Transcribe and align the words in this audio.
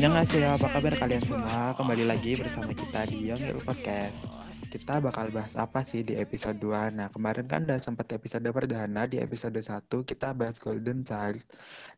Annyeonghaseyo, 0.00 0.56
apa 0.56 0.72
kabar 0.72 0.96
kalian 0.96 1.20
semua? 1.20 1.76
Kembali 1.76 2.08
lagi 2.08 2.32
bersama 2.32 2.72
kita 2.72 3.04
di 3.04 3.28
Young 3.28 3.44
Yell 3.44 3.60
Podcast. 3.60 4.32
Kita 4.72 4.96
bakal 4.96 5.28
bahas 5.28 5.60
apa 5.60 5.84
sih 5.84 6.00
di 6.00 6.16
episode 6.16 6.56
2? 6.56 6.96
Nah, 6.96 7.12
kemarin 7.12 7.44
kan 7.44 7.68
udah 7.68 7.76
sempat 7.76 8.08
episode 8.16 8.48
perdana 8.48 9.04
di 9.04 9.20
episode 9.20 9.60
1 9.60 9.84
kita 10.08 10.32
bahas 10.32 10.56
Golden 10.56 11.04
Child. 11.04 11.44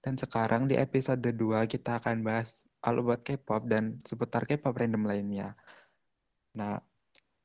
Dan 0.03 0.19
sekarang 0.19 0.67
di 0.67 0.75
episode 0.83 1.23
2 1.23 1.71
kita 1.71 2.03
akan 2.03 2.27
bahas 2.27 2.59
all 2.83 2.99
about 3.07 3.23
K-pop 3.23 3.71
dan 3.71 4.03
seputar 4.03 4.51
K-pop 4.51 4.75
random 4.75 5.07
lainnya. 5.07 5.55
Nah, 6.59 6.83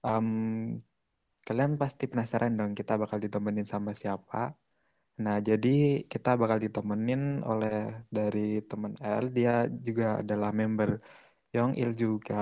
um, 0.01 0.73
kalian 1.45 1.77
pasti 1.77 2.09
penasaran 2.09 2.57
dong 2.57 2.73
kita 2.73 2.97
bakal 2.97 3.21
ditemenin 3.21 3.69
sama 3.69 3.93
siapa? 3.93 4.57
Nah, 5.25 5.37
jadi 5.49 5.69
kita 6.11 6.29
bakal 6.41 6.57
ditemenin 6.65 7.21
oleh 7.49 7.73
dari 8.15 8.39
temen 8.69 8.93
L. 9.21 9.23
Dia 9.37 9.51
juga 9.87 10.05
adalah 10.21 10.49
member 10.59 10.89
Young 11.55 11.71
Il 11.81 11.91
juga. 12.03 12.35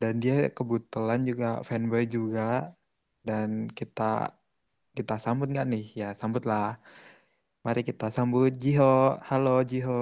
Dan 0.00 0.14
dia 0.22 0.34
kebetulan 0.58 1.20
juga 1.28 1.46
fanboy 1.68 2.04
juga. 2.16 2.42
Dan 3.28 3.48
kita 3.78 4.02
kita 4.98 5.14
sambut 5.24 5.46
nggak 5.52 5.66
nih? 5.72 5.84
Ya, 6.00 6.06
sambutlah. 6.20 6.64
Mari 7.66 7.80
kita 7.88 8.06
sambut 8.16 8.50
Jiho. 8.62 8.84
Halo 9.28 9.50
Jiho. 9.70 9.92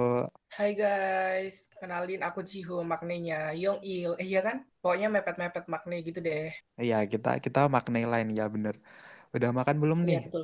Hai 0.57 0.69
guys, 0.81 1.55
kenalin 1.79 2.21
aku 2.27 2.39
Jiho 2.51 2.83
maknanya 2.91 3.35
Young 3.61 3.79
Il. 3.85 4.11
Eh 4.21 4.27
iya 4.31 4.39
kan? 4.47 4.57
Pokoknya 4.81 5.07
mepet-mepet 5.15 5.65
makne 5.73 5.95
gitu 6.07 6.19
deh. 6.27 6.51
Iya, 6.83 6.95
kita 7.13 7.29
kita 7.45 7.59
makne 7.75 7.99
lain 8.13 8.27
ya 8.39 8.43
bener. 8.55 8.75
Udah 9.35 9.49
makan 9.57 9.77
belum 9.83 9.99
nih? 10.09 10.19
Iya 10.19 10.25
betul. 10.25 10.43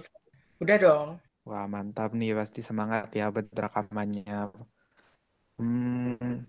Udah 0.63 0.77
dong. 0.83 1.09
Wah, 1.45 1.65
mantap 1.69 2.09
nih. 2.17 2.33
Pasti 2.39 2.61
semangat 2.65 3.13
ya 3.13 3.29
buat 3.33 3.47
rekamannya. 3.53 4.49
Hmm, 5.55 6.43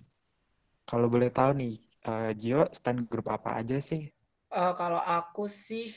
kalau 0.88 1.06
boleh 1.06 1.30
tahu 1.30 1.50
nih, 1.60 1.72
uh, 2.08 2.30
Gio 2.34 2.66
stand 2.72 3.06
grup 3.10 3.28
apa 3.30 3.60
aja 3.60 3.76
sih? 3.78 4.08
Uh, 4.50 4.72
kalau 4.72 4.98
aku 4.98 5.46
sih 5.52 5.92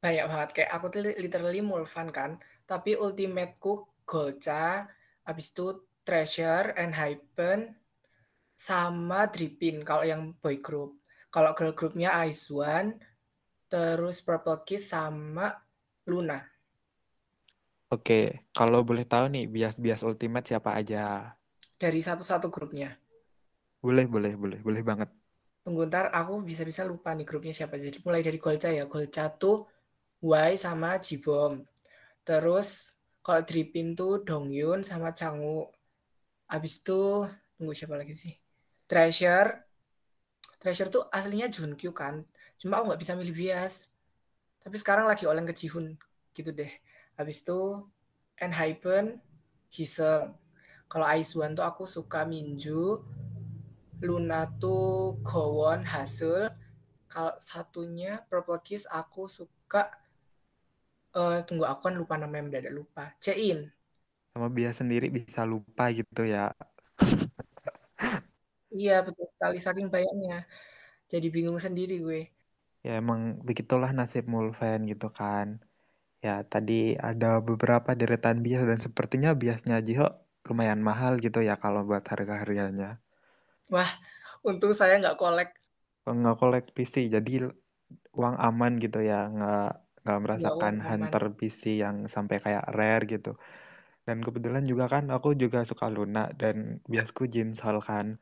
banyak 0.00 0.24
banget. 0.30 0.48
Kayak 0.56 0.70
aku 0.76 0.86
tuh 0.92 1.00
literally 1.20 1.60
Mulfan 1.60 2.08
kan. 2.08 2.40
Tapi 2.64 2.96
ultimateku 2.96 3.84
Golcha, 4.08 4.88
habis 5.24 5.52
itu 5.52 5.84
Treasure, 6.04 6.76
and 6.76 6.92
Hypen, 6.96 7.72
sama 8.56 9.28
Dripin 9.28 9.84
kalau 9.84 10.04
yang 10.04 10.32
boy 10.40 10.60
group. 10.60 10.96
Kalau 11.28 11.52
girl 11.52 11.74
groupnya 11.74 12.14
Ice 12.28 12.48
One, 12.52 13.00
terus 13.68 14.22
Purple 14.22 14.62
Kiss 14.64 14.92
sama 14.92 15.50
Luna. 16.06 16.53
Oke, 17.94 18.42
kalau 18.50 18.82
boleh 18.82 19.06
tahu 19.06 19.30
nih 19.30 19.46
bias-bias 19.46 20.02
ultimate 20.02 20.50
siapa 20.50 20.74
aja? 20.74 21.30
Dari 21.78 22.02
satu-satu 22.02 22.50
grupnya. 22.50 22.90
Boleh, 23.78 24.10
boleh, 24.10 24.34
boleh, 24.34 24.58
boleh 24.66 24.82
banget. 24.82 25.06
Tunggu 25.62 25.86
ntar 25.86 26.10
aku 26.10 26.42
bisa-bisa 26.42 26.82
lupa 26.82 27.14
nih 27.14 27.22
grupnya 27.22 27.54
siapa. 27.54 27.78
Jadi 27.78 28.02
mulai 28.02 28.26
dari 28.26 28.42
Golcha 28.42 28.74
ya. 28.74 28.90
Golcha 28.90 29.30
tuh 29.30 29.70
Y 30.26 30.58
sama 30.58 30.98
Jibom. 30.98 31.62
Terus 32.26 32.98
kalau 33.22 33.46
Dripin 33.46 33.94
tuh 33.94 34.26
Dongyun 34.26 34.82
sama 34.82 35.14
Changu. 35.14 35.70
Abis 36.50 36.82
itu 36.82 37.30
tunggu 37.54 37.78
siapa 37.78 37.94
lagi 37.94 38.18
sih? 38.18 38.34
Treasure. 38.90 39.54
Treasure 40.58 40.90
tuh 40.90 41.06
aslinya 41.14 41.46
Junkyu 41.46 41.94
kan. 41.94 42.26
Cuma 42.58 42.82
aku 42.82 42.90
nggak 42.90 43.00
bisa 43.06 43.14
milih 43.14 43.38
bias. 43.38 43.86
Tapi 44.66 44.74
sekarang 44.82 45.06
lagi 45.06 45.30
oleng 45.30 45.46
ke 45.46 45.54
Jihun 45.54 45.94
gitu 46.34 46.50
deh. 46.50 46.74
Habis 47.14 47.46
itu 47.46 47.86
Enhypen, 48.38 49.22
Hiseng. 49.70 50.34
Kalau 50.90 51.06
Aiswan 51.06 51.54
tuh 51.54 51.66
aku 51.66 51.86
suka 51.86 52.26
Minju. 52.26 52.98
Luna 54.02 54.50
tuh 54.58 55.16
Gowon, 55.22 55.86
Hasul. 55.86 56.50
Kalau 57.06 57.34
satunya 57.38 58.18
Purple 58.26 58.58
Kiss 58.66 58.90
aku 58.90 59.30
suka 59.30 59.86
uh, 61.14 61.46
tunggu 61.46 61.62
aku 61.62 61.90
kan 61.90 61.94
lupa 61.94 62.18
namanya 62.18 62.50
mendadak 62.50 62.74
lupa. 62.74 63.14
Cein. 63.22 63.70
Sama 64.34 64.50
biasa 64.50 64.82
sendiri 64.82 65.14
bisa 65.14 65.46
lupa 65.46 65.94
gitu 65.94 66.26
ya. 66.26 66.50
iya 68.74 69.06
betul 69.06 69.30
sekali 69.38 69.58
saking 69.62 69.88
banyaknya. 69.94 70.42
Jadi 71.06 71.26
bingung 71.30 71.62
sendiri 71.62 72.02
gue. 72.02 72.22
Ya 72.82 72.98
emang 72.98 73.38
begitulah 73.46 73.94
nasib 73.94 74.26
Mulven 74.26 74.90
gitu 74.90 75.08
kan 75.14 75.62
ya 76.24 76.40
tadi 76.48 76.96
ada 76.96 77.44
beberapa 77.44 77.92
deretan 77.92 78.40
bias 78.40 78.64
dan 78.64 78.80
sepertinya 78.80 79.36
biasnya 79.36 79.84
Jiho 79.84 80.08
lumayan 80.48 80.80
mahal 80.80 81.20
gitu 81.20 81.44
ya 81.44 81.60
kalau 81.60 81.84
buat 81.84 82.04
harga-harganya. 82.08 83.04
Wah, 83.68 83.92
untung 84.40 84.72
saya 84.72 84.96
nggak 84.96 85.20
kolek. 85.20 85.52
Nggak 86.08 86.36
kolek 86.40 86.64
PC, 86.72 87.12
jadi 87.12 87.52
uang 88.16 88.36
aman 88.40 88.80
gitu 88.80 89.04
ya, 89.04 89.28
nggak 89.28 89.68
nggak 90.04 90.20
merasakan 90.20 90.74
ya, 90.80 90.88
hunter 90.96 91.24
PC 91.36 91.80
yang 91.80 92.08
sampai 92.08 92.40
kayak 92.40 92.64
rare 92.72 93.04
gitu. 93.08 93.36
Dan 94.04 94.20
kebetulan 94.20 94.64
juga 94.68 94.84
kan 94.88 95.08
aku 95.08 95.32
juga 95.32 95.64
suka 95.64 95.88
Luna 95.88 96.28
dan 96.36 96.84
biasku 96.88 97.24
Jinsol 97.24 97.80
kan. 97.80 98.20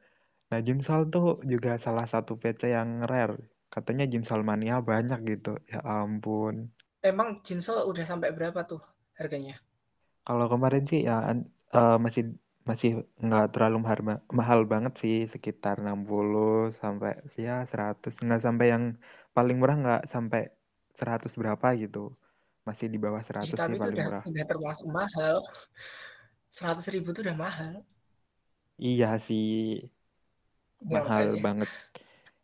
Nah 0.51 0.59
Jinsol 0.63 1.11
tuh 1.11 1.43
juga 1.43 1.75
salah 1.79 2.07
satu 2.07 2.39
PC 2.39 2.71
yang 2.71 3.03
rare. 3.03 3.51
Katanya 3.67 4.07
Jinsol 4.07 4.47
mania 4.47 4.79
banyak 4.79 5.19
gitu. 5.27 5.59
Ya 5.67 5.83
ampun. 5.83 6.71
Emang 7.03 7.43
Jinso 7.43 7.75
udah 7.91 8.07
sampai 8.07 8.31
berapa 8.31 8.63
tuh 8.63 8.79
harganya? 9.19 9.59
Kalau 10.23 10.47
kemarin 10.47 10.87
sih 10.87 11.03
ya 11.03 11.35
uh, 11.75 11.99
masih 11.99 12.39
masih 12.63 13.03
nggak 13.19 13.59
terlalu 13.59 13.83
mahal, 13.83 14.01
mahal 14.31 14.61
banget 14.71 14.95
sih 15.03 15.17
sekitar 15.27 15.83
60 15.83 16.71
sampai 16.71 17.19
ya 17.35 17.67
100 17.67 18.23
nggak 18.23 18.43
sampai 18.47 18.67
yang 18.71 18.85
paling 19.35 19.59
murah 19.59 19.77
nggak 19.83 20.03
sampai 20.07 20.55
100 20.95 21.35
berapa 21.35 21.67
gitu. 21.75 22.15
Masih 22.63 22.87
di 22.87 22.99
bawah 23.03 23.19
100 23.19 23.51
ya, 23.51 23.67
sih 23.67 23.75
paling 23.75 23.99
udah, 23.99 24.07
murah. 24.07 24.23
udah 24.23 24.45
termasuk 24.47 24.87
mahal. 24.87 25.37
100 26.55 26.87
ribu 26.95 27.11
tuh 27.11 27.27
udah 27.27 27.35
mahal. 27.35 27.75
Iya 28.79 29.19
sih. 29.19 29.91
Ya, 30.87 31.03
mahal 31.03 31.27
makanya. 31.35 31.43
banget 31.47 31.71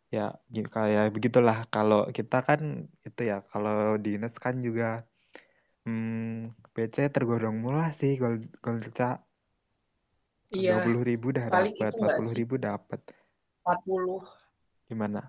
ya 0.09 0.33
kayak 0.49 1.13
begitulah. 1.13 1.69
Kalau 1.69 2.09
kita 2.09 2.41
kan 2.41 2.89
itu 3.05 3.21
ya 3.29 3.45
kalau 3.45 3.95
dinas 4.01 4.35
kan 4.41 4.57
juga 4.57 5.05
hmm, 5.85 6.57
PC 6.73 7.13
tergolong 7.13 7.61
murah 7.61 7.93
sih 7.93 8.17
gold 8.17 8.41
goldca 8.61 9.21
iya. 10.49 10.81
dua 10.81 10.85
puluh 10.85 11.03
ribu 11.05 11.29
dah 11.29 11.45
dapat 11.45 11.77
empat 11.77 12.13
puluh 12.17 12.33
ribu 12.33 12.55
dapat 12.57 13.01
empat 13.61 13.79
puluh. 13.85 14.21
Gimana? 14.89 15.21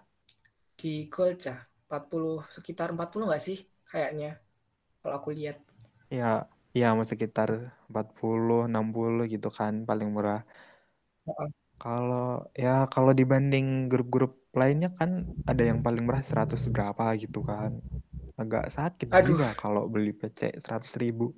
Di 0.80 1.12
Golca 1.12 1.60
empat 1.60 2.02
puluh 2.08 2.40
sekitar 2.48 2.96
empat 2.96 3.12
puluh 3.12 3.28
nggak 3.28 3.44
sih 3.44 3.60
kayaknya 3.84 4.40
kalau 5.04 5.20
aku 5.20 5.36
lihat? 5.36 5.60
Ya 6.08 6.48
ya 6.72 6.96
mau 6.96 7.04
sekitar 7.04 7.68
empat 7.92 8.16
puluh 8.16 8.64
enam 8.64 8.88
puluh 8.96 9.28
gitu 9.28 9.52
kan 9.52 9.84
paling 9.84 10.08
murah. 10.08 10.40
Uh 11.28 11.36
-uh. 11.36 11.50
Kalau 11.76 12.48
ya 12.56 12.88
kalau 12.88 13.12
dibanding 13.12 13.92
grup-grup 13.92 14.39
lainnya 14.50 14.90
kan 14.90 15.26
ada 15.46 15.62
yang 15.62 15.80
paling 15.80 16.02
murah 16.02 16.22
100 16.22 16.56
berapa 16.70 17.04
gitu 17.18 17.42
kan. 17.46 17.78
Agak 18.34 18.72
sakit 18.72 19.08
Aduh. 19.12 19.36
juga 19.36 19.54
kalau 19.54 19.86
beli 19.86 20.10
PC 20.16 20.58
100 20.58 21.02
ribu. 21.02 21.34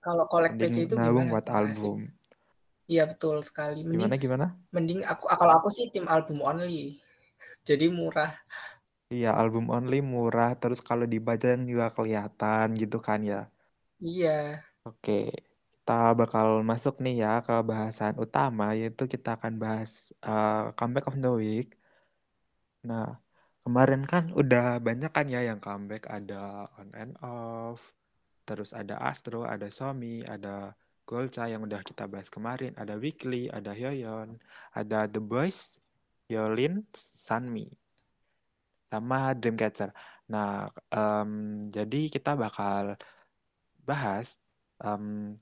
Kalau 0.00 0.24
kolek 0.30 0.56
PC 0.56 0.88
itu 0.88 0.94
nabung 0.96 1.28
gimana? 1.28 1.32
buat 1.36 1.46
album. 1.52 1.98
Iya 2.90 3.06
betul 3.06 3.44
sekali. 3.44 3.84
Mending, 3.84 4.08
gimana 4.08 4.16
gimana? 4.16 4.46
Mending 4.72 5.00
aku 5.04 5.28
kalau 5.28 5.60
aku 5.60 5.68
sih 5.68 5.92
tim 5.92 6.08
album 6.08 6.40
only. 6.40 6.98
Jadi 7.68 7.86
murah. 7.92 8.32
Iya, 9.10 9.34
album 9.34 9.68
only 9.68 10.00
murah 10.00 10.54
terus 10.54 10.78
kalau 10.80 11.04
dibaca 11.04 11.58
juga 11.60 11.90
kelihatan 11.92 12.72
gitu 12.78 13.02
kan 13.02 13.20
ya. 13.20 13.50
Iya. 14.00 14.64
Oke 14.86 15.50
kita 15.90 16.14
bakal 16.14 16.62
masuk 16.62 17.02
nih 17.02 17.26
ya 17.26 17.42
ke 17.42 17.66
bahasan 17.66 18.14
utama 18.14 18.78
yaitu 18.78 19.10
kita 19.10 19.34
akan 19.34 19.58
bahas 19.58 20.14
uh, 20.22 20.70
comeback 20.78 21.10
of 21.10 21.18
the 21.18 21.32
week. 21.34 21.74
Nah, 22.88 23.12
kemarin 23.64 24.02
kan 24.08 24.32
udah 24.32 24.80
banyak 24.80 25.12
kan 25.12 25.26
ya 25.28 25.40
yang 25.44 25.60
comeback 25.60 26.08
ada 26.08 26.68
on 26.80 26.88
and 26.96 27.14
off, 27.20 27.92
terus 28.48 28.72
ada 28.72 28.96
Astro, 29.00 29.44
ada 29.44 29.68
Somi, 29.68 30.24
ada 30.24 30.72
Golcha 31.04 31.50
yang 31.50 31.66
udah 31.66 31.82
kita 31.82 32.06
bahas 32.06 32.30
kemarin, 32.30 32.72
ada 32.78 32.94
Weekly, 32.94 33.50
ada 33.50 33.74
Hyoyeon, 33.74 34.38
ada 34.72 35.10
The 35.10 35.18
Boys, 35.18 35.76
Yolin, 36.30 36.86
Sunmi, 36.94 37.66
sama 38.90 39.34
Dreamcatcher. 39.34 39.90
Nah, 40.30 40.70
um, 40.94 41.58
jadi 41.66 42.06
kita 42.06 42.38
bakal 42.38 42.94
bahas 43.82 44.38
um, 44.78 45.34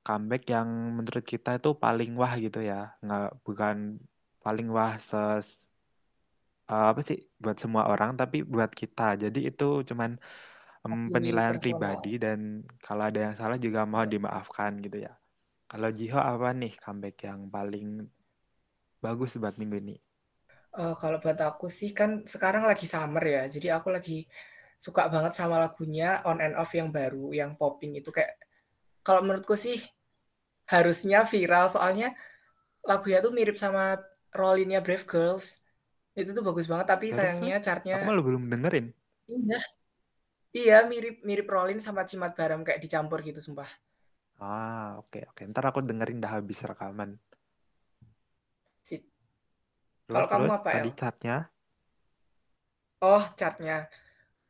comeback 0.00 0.48
yang 0.48 0.68
menurut 0.96 1.24
kita 1.28 1.60
itu 1.60 1.76
paling 1.76 2.16
wah 2.16 2.32
gitu 2.40 2.64
ya 2.64 2.96
nggak 3.04 3.44
bukan 3.44 4.00
paling 4.40 4.68
wah 4.72 4.96
ses 4.96 5.68
uh, 6.72 6.94
apa 6.94 7.00
sih 7.04 7.18
buat 7.36 7.58
semua 7.60 7.90
orang 7.90 8.16
tapi 8.16 8.42
buat 8.46 8.72
kita. 8.72 9.20
Jadi 9.20 9.50
itu 9.52 9.84
cuman 9.84 10.16
um, 10.86 11.12
penilaian 11.12 11.58
pribadi 11.58 12.16
dan 12.16 12.64
kalau 12.80 13.08
ada 13.10 13.30
yang 13.30 13.34
salah 13.36 13.58
juga 13.60 13.84
mau 13.84 14.06
dimaafkan 14.06 14.80
gitu 14.80 15.04
ya. 15.04 15.12
Kalau 15.70 15.90
Jiho 15.94 16.18
apa 16.18 16.50
nih 16.50 16.74
comeback 16.82 17.16
yang 17.26 17.46
paling 17.46 18.02
bagus 18.98 19.38
buat 19.38 19.54
minggu 19.54 19.76
ini? 19.78 19.96
Uh, 20.70 20.94
kalau 20.94 21.18
buat 21.18 21.38
aku 21.38 21.66
sih 21.66 21.90
kan 21.90 22.22
sekarang 22.26 22.62
lagi 22.62 22.86
summer 22.86 23.22
ya, 23.26 23.42
jadi 23.50 23.78
aku 23.78 23.90
lagi 23.90 24.30
suka 24.78 25.10
banget 25.10 25.34
sama 25.34 25.58
lagunya 25.58 26.22
On 26.22 26.38
and 26.38 26.54
Off 26.54 26.70
yang 26.74 26.94
baru, 26.94 27.34
yang 27.34 27.58
popping 27.58 27.98
itu 27.98 28.14
kayak 28.14 28.38
kalau 29.02 29.26
menurutku 29.26 29.58
sih 29.58 29.82
harusnya 30.70 31.26
viral 31.26 31.66
soalnya 31.66 32.14
lagunya 32.86 33.18
tuh 33.18 33.34
mirip 33.34 33.58
sama 33.58 33.98
Rollinnya 34.34 34.80
Brave 34.82 35.06
Girls. 35.06 35.58
Itu 36.14 36.34
tuh 36.34 36.42
bagus 36.42 36.66
banget 36.66 36.90
tapi 36.90 37.14
sayangnya 37.14 37.62
chartnya 37.62 38.02
Aku 38.02 38.10
malah 38.10 38.24
belum 38.24 38.50
dengerin. 38.50 38.90
Iya. 39.30 39.60
Iya, 40.50 40.76
mirip 40.90 41.22
mirip 41.22 41.46
Rollin 41.46 41.78
sama 41.78 42.02
Cimat 42.02 42.34
Baram 42.34 42.66
kayak 42.66 42.82
dicampur 42.82 43.22
gitu 43.22 43.38
sumpah. 43.38 43.70
Ah, 44.42 44.98
oke 44.98 45.14
okay, 45.14 45.22
oke. 45.30 45.44
Okay. 45.46 45.50
Ntar 45.52 45.70
aku 45.70 45.78
dengerin 45.86 46.18
dah 46.18 46.42
habis 46.42 46.66
rekaman. 46.66 47.14
Sip. 48.82 49.06
Kalau 50.10 50.26
kamu 50.26 50.50
apa 50.50 50.70
tadi 50.74 50.90
El? 50.90 50.96
chartnya? 50.98 51.36
Oh, 52.98 53.22
chartnya. 53.38 53.86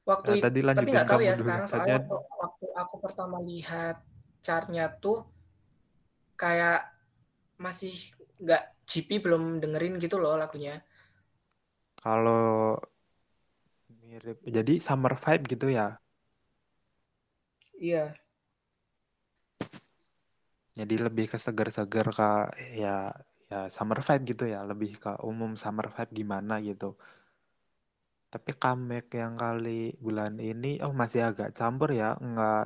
Waktu 0.09 0.41
nah, 0.41 0.43
tadi 0.49 0.59
tapi 0.65 0.89
nggak 0.91 1.07
tahu 1.07 1.21
ya 1.21 1.35
sekarang 1.37 1.67
soalnya 1.69 1.97
waktu, 2.01 2.17
waktu 2.17 2.67
aku 2.73 2.95
pertama 3.05 3.37
lihat 3.45 4.01
chartnya 4.41 4.89
tuh 4.97 5.29
kayak 6.41 6.89
masih 7.61 7.93
nggak 8.41 8.65
GP 8.91 9.23
belum 9.23 9.63
dengerin 9.63 9.95
gitu 10.03 10.19
loh 10.19 10.35
lagunya. 10.35 10.83
Kalau 12.03 12.75
mirip 14.03 14.39
jadi 14.57 14.75
summer 14.87 15.15
vibe 15.15 15.45
gitu 15.53 15.67
ya? 15.71 15.87
Iya. 17.79 18.05
Jadi 20.79 20.95
lebih 21.07 21.27
ke 21.33 21.39
seger-seger 21.39 22.07
ke 22.19 22.31
ya 22.83 23.15
ya 23.51 23.61
summer 23.77 23.99
vibe 24.07 24.25
gitu 24.31 24.45
ya? 24.55 24.61
Lebih 24.71 24.93
ke 25.03 25.11
umum 25.31 25.55
summer 25.63 25.87
vibe 25.95 26.13
gimana 26.19 26.55
gitu? 26.69 26.99
Tapi 28.33 28.51
comeback 28.63 29.07
yang 29.21 29.35
kali 29.43 29.95
bulan 30.05 30.35
ini 30.51 30.79
oh 30.85 30.93
masih 31.01 31.21
agak 31.31 31.51
campur 31.59 31.91
ya? 32.01 32.09
Nggak 32.19 32.63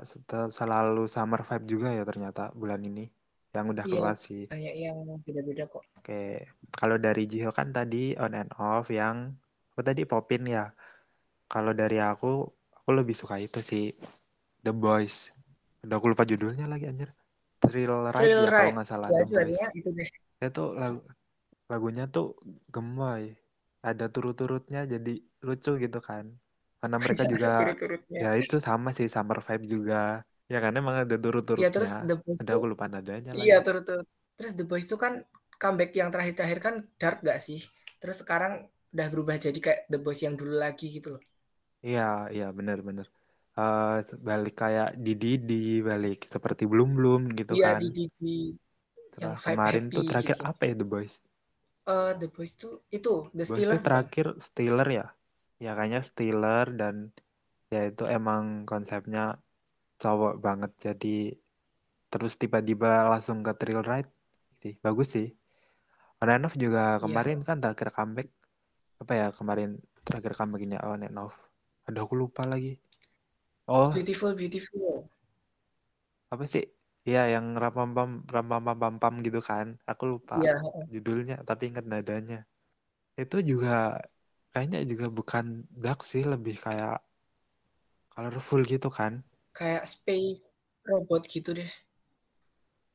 selalu 0.59 1.05
summer 1.15 1.41
vibe 1.49 1.67
juga 1.73 1.89
ya 1.99 2.05
ternyata 2.11 2.43
bulan 2.61 2.81
ini 2.91 3.05
yang 3.55 3.67
udah 3.71 3.85
iya, 3.87 3.91
keluar 3.91 4.15
sih 4.19 4.45
banyak 4.51 4.75
yang 4.77 4.99
beda-beda 5.23 5.65
kok 5.71 5.83
oke 5.99 6.23
kalau 6.75 6.97
dari 6.99 7.25
Jiho 7.31 7.55
kan 7.55 7.71
tadi 7.71 8.19
on 8.19 8.35
and 8.35 8.51
off 8.59 8.91
yang 8.91 9.33
apa 9.75 9.81
tadi 9.91 10.03
Popin 10.07 10.47
ya 10.47 10.71
kalau 11.49 11.73
dari 11.77 12.01
aku, 12.01 12.49
aku 12.75 12.91
lebih 12.91 13.15
suka 13.17 13.39
itu 13.39 13.61
sih 13.61 13.93
The 14.65 14.73
Boys. 14.73 15.31
Udah 15.85 16.01
aku 16.01 16.11
lupa 16.11 16.25
judulnya 16.25 16.67
lagi 16.67 16.89
anjir. 16.89 17.13
Thrill 17.61 18.11
Ride 18.13 18.19
Thrill 18.19 18.45
ya 18.45 18.51
kalau 18.53 18.73
nggak 18.77 18.89
salah 18.89 19.09
ya, 19.13 19.23
The 19.23 19.27
Boys. 19.29 19.61
Itu 19.77 19.91
deh. 19.93 20.09
Itu 20.41 20.65
lagu 20.75 21.01
lagunya 21.69 22.05
tuh 22.09 22.37
gemoy. 22.73 23.37
Ada 23.85 24.09
turut-turutnya 24.09 24.89
jadi 24.89 25.15
lucu 25.45 25.77
gitu 25.77 26.01
kan. 26.01 26.33
Karena 26.81 26.97
mereka 26.99 27.23
juga 27.33 27.71
ya 28.11 28.35
itu 28.35 28.57
sama 28.59 28.91
sih 28.97 29.07
summer 29.07 29.39
vibe 29.39 29.65
juga. 29.69 30.25
Ya 30.53 30.59
kan 30.61 30.77
emang 30.77 31.09
ada 31.09 31.17
turut-turutnya. 31.17 31.69
Ya, 31.69 31.73
terus 31.73 31.93
The 32.05 32.17
Boys 32.21 32.39
ada 32.41 32.53
aku 32.53 32.67
lupa 32.69 32.85
nadanya 32.85 33.33
Iya, 33.33 33.65
turut-turut. 33.65 34.07
Terus 34.37 34.53
The 34.53 34.65
Boys 34.69 34.85
itu 34.85 34.97
kan 35.01 35.25
comeback 35.57 35.97
yang 35.97 36.13
terakhir-terakhir 36.13 36.59
kan 36.61 36.75
dark 37.01 37.19
gak 37.25 37.41
sih? 37.41 37.65
Terus 38.03 38.21
sekarang 38.21 38.69
udah 38.93 39.07
berubah 39.11 39.41
jadi 39.41 39.57
kayak 39.57 39.81
The 39.89 39.99
Boys 39.99 40.21
yang 40.21 40.37
dulu 40.37 40.55
lagi 40.61 40.93
gitu 40.93 41.17
loh. 41.17 41.23
Iya, 41.81 42.29
iya 42.33 42.49
benar-benar. 42.53 43.09
Uh, 43.55 44.03
balik 44.19 44.59
kayak 44.59 44.99
di 44.99 45.15
Didi, 45.15 45.79
balik 45.79 46.27
seperti 46.27 46.67
belum 46.67 46.91
belum 46.99 47.23
gitu 47.39 47.55
Iya 47.55 47.79
kan. 47.79 47.81
di 47.87 47.91
Didi. 47.95 48.39
Yang 49.15 49.37
kemarin 49.47 49.85
tuh 49.95 50.03
terakhir 50.03 50.37
gitu. 50.43 50.49
apa 50.51 50.63
ya 50.67 50.75
The 50.75 50.87
Boys? 50.87 51.15
Uh, 51.87 52.13
The 52.19 52.29
Boys 52.29 52.53
tuh 52.59 52.83
itu 52.91 53.31
The 53.31 53.45
Boys 53.47 53.65
tuh 53.65 53.81
terakhir 53.81 54.27
Steeler 54.43 54.89
ya. 54.91 55.07
Ya 55.63 55.73
kayaknya 55.79 56.03
Steeler 56.03 56.67
dan 56.75 57.15
ya 57.71 57.87
itu 57.87 58.05
emang 58.11 58.67
konsepnya 58.67 59.39
cowok 60.01 60.43
banget 60.43 60.73
jadi 60.79 61.39
terus 62.11 62.39
tiba-tiba 62.39 63.11
langsung 63.11 63.43
ke 63.43 63.53
Thrill 63.59 63.83
Ride 63.83 64.11
sih 64.59 64.79
bagus 64.81 65.19
sih. 65.19 65.29
On 66.23 66.31
and 66.31 66.47
Off 66.47 66.55
juga 66.57 66.97
iya. 66.97 67.03
kemarin 67.03 67.43
yeah. 67.43 67.47
kan 67.47 67.57
terakhir 67.59 67.91
comeback 67.91 68.29
apa 69.03 69.13
ya 69.13 69.27
kemarin 69.35 69.83
terakhir 70.07 70.33
comeback 70.39 70.63
ini 70.63 70.79
On 70.79 71.03
and 71.03 71.19
Off 71.19 71.37
ada 71.85 72.01
aku 72.01 72.17
lupa 72.17 72.49
lagi. 72.49 72.81
Oh. 73.69 73.93
Beautiful, 73.93 74.33
beautiful. 74.33 75.05
Apa 76.33 76.45
sih? 76.49 76.65
Iya, 77.05 77.37
yang 77.37 77.53
rapam 77.61 77.93
pam 77.93 78.11
rapam 78.25 78.65
pam 78.65 78.77
pam 78.81 78.95
pam 78.97 79.15
gitu 79.21 79.45
kan. 79.45 79.77
Aku 79.85 80.17
lupa 80.17 80.41
ya. 80.41 80.57
judulnya, 80.89 81.45
tapi 81.45 81.69
ingat 81.69 81.85
nadanya. 81.85 82.49
Itu 83.21 83.45
juga 83.45 84.01
kayaknya 84.57 84.81
juga 84.89 85.13
bukan 85.13 85.69
dark 85.69 86.01
sih, 86.01 86.25
lebih 86.25 86.57
kayak 86.57 87.05
colorful 88.09 88.65
gitu 88.65 88.89
kan. 88.89 89.21
Kayak 89.55 89.87
space 89.87 90.59
robot 90.85 91.25
gitu 91.31 91.55
deh. 91.55 91.71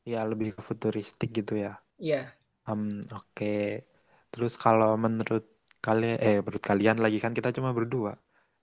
Iya, 0.04 0.28
lebih 0.28 0.54
ke 0.54 0.62
futuristik 0.62 1.32
gitu 1.32 1.56
ya. 1.56 1.80
Iya. 1.96 2.36
Um, 2.68 3.00
oke. 3.10 3.34
Okay. 3.34 3.88
Terus 4.30 4.60
kalau 4.60 4.94
menurut 5.00 5.48
kalian 5.80 6.18
eh 6.20 6.38
menurut 6.44 6.64
kalian 6.64 7.00
lagi 7.00 7.18
kan 7.24 7.32
kita 7.32 7.56
cuma 7.56 7.72
berdua 7.72 8.20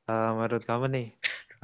uh, 0.08 0.31
menurut 0.37 0.62
kamu 0.64 0.87
nih 0.93 1.08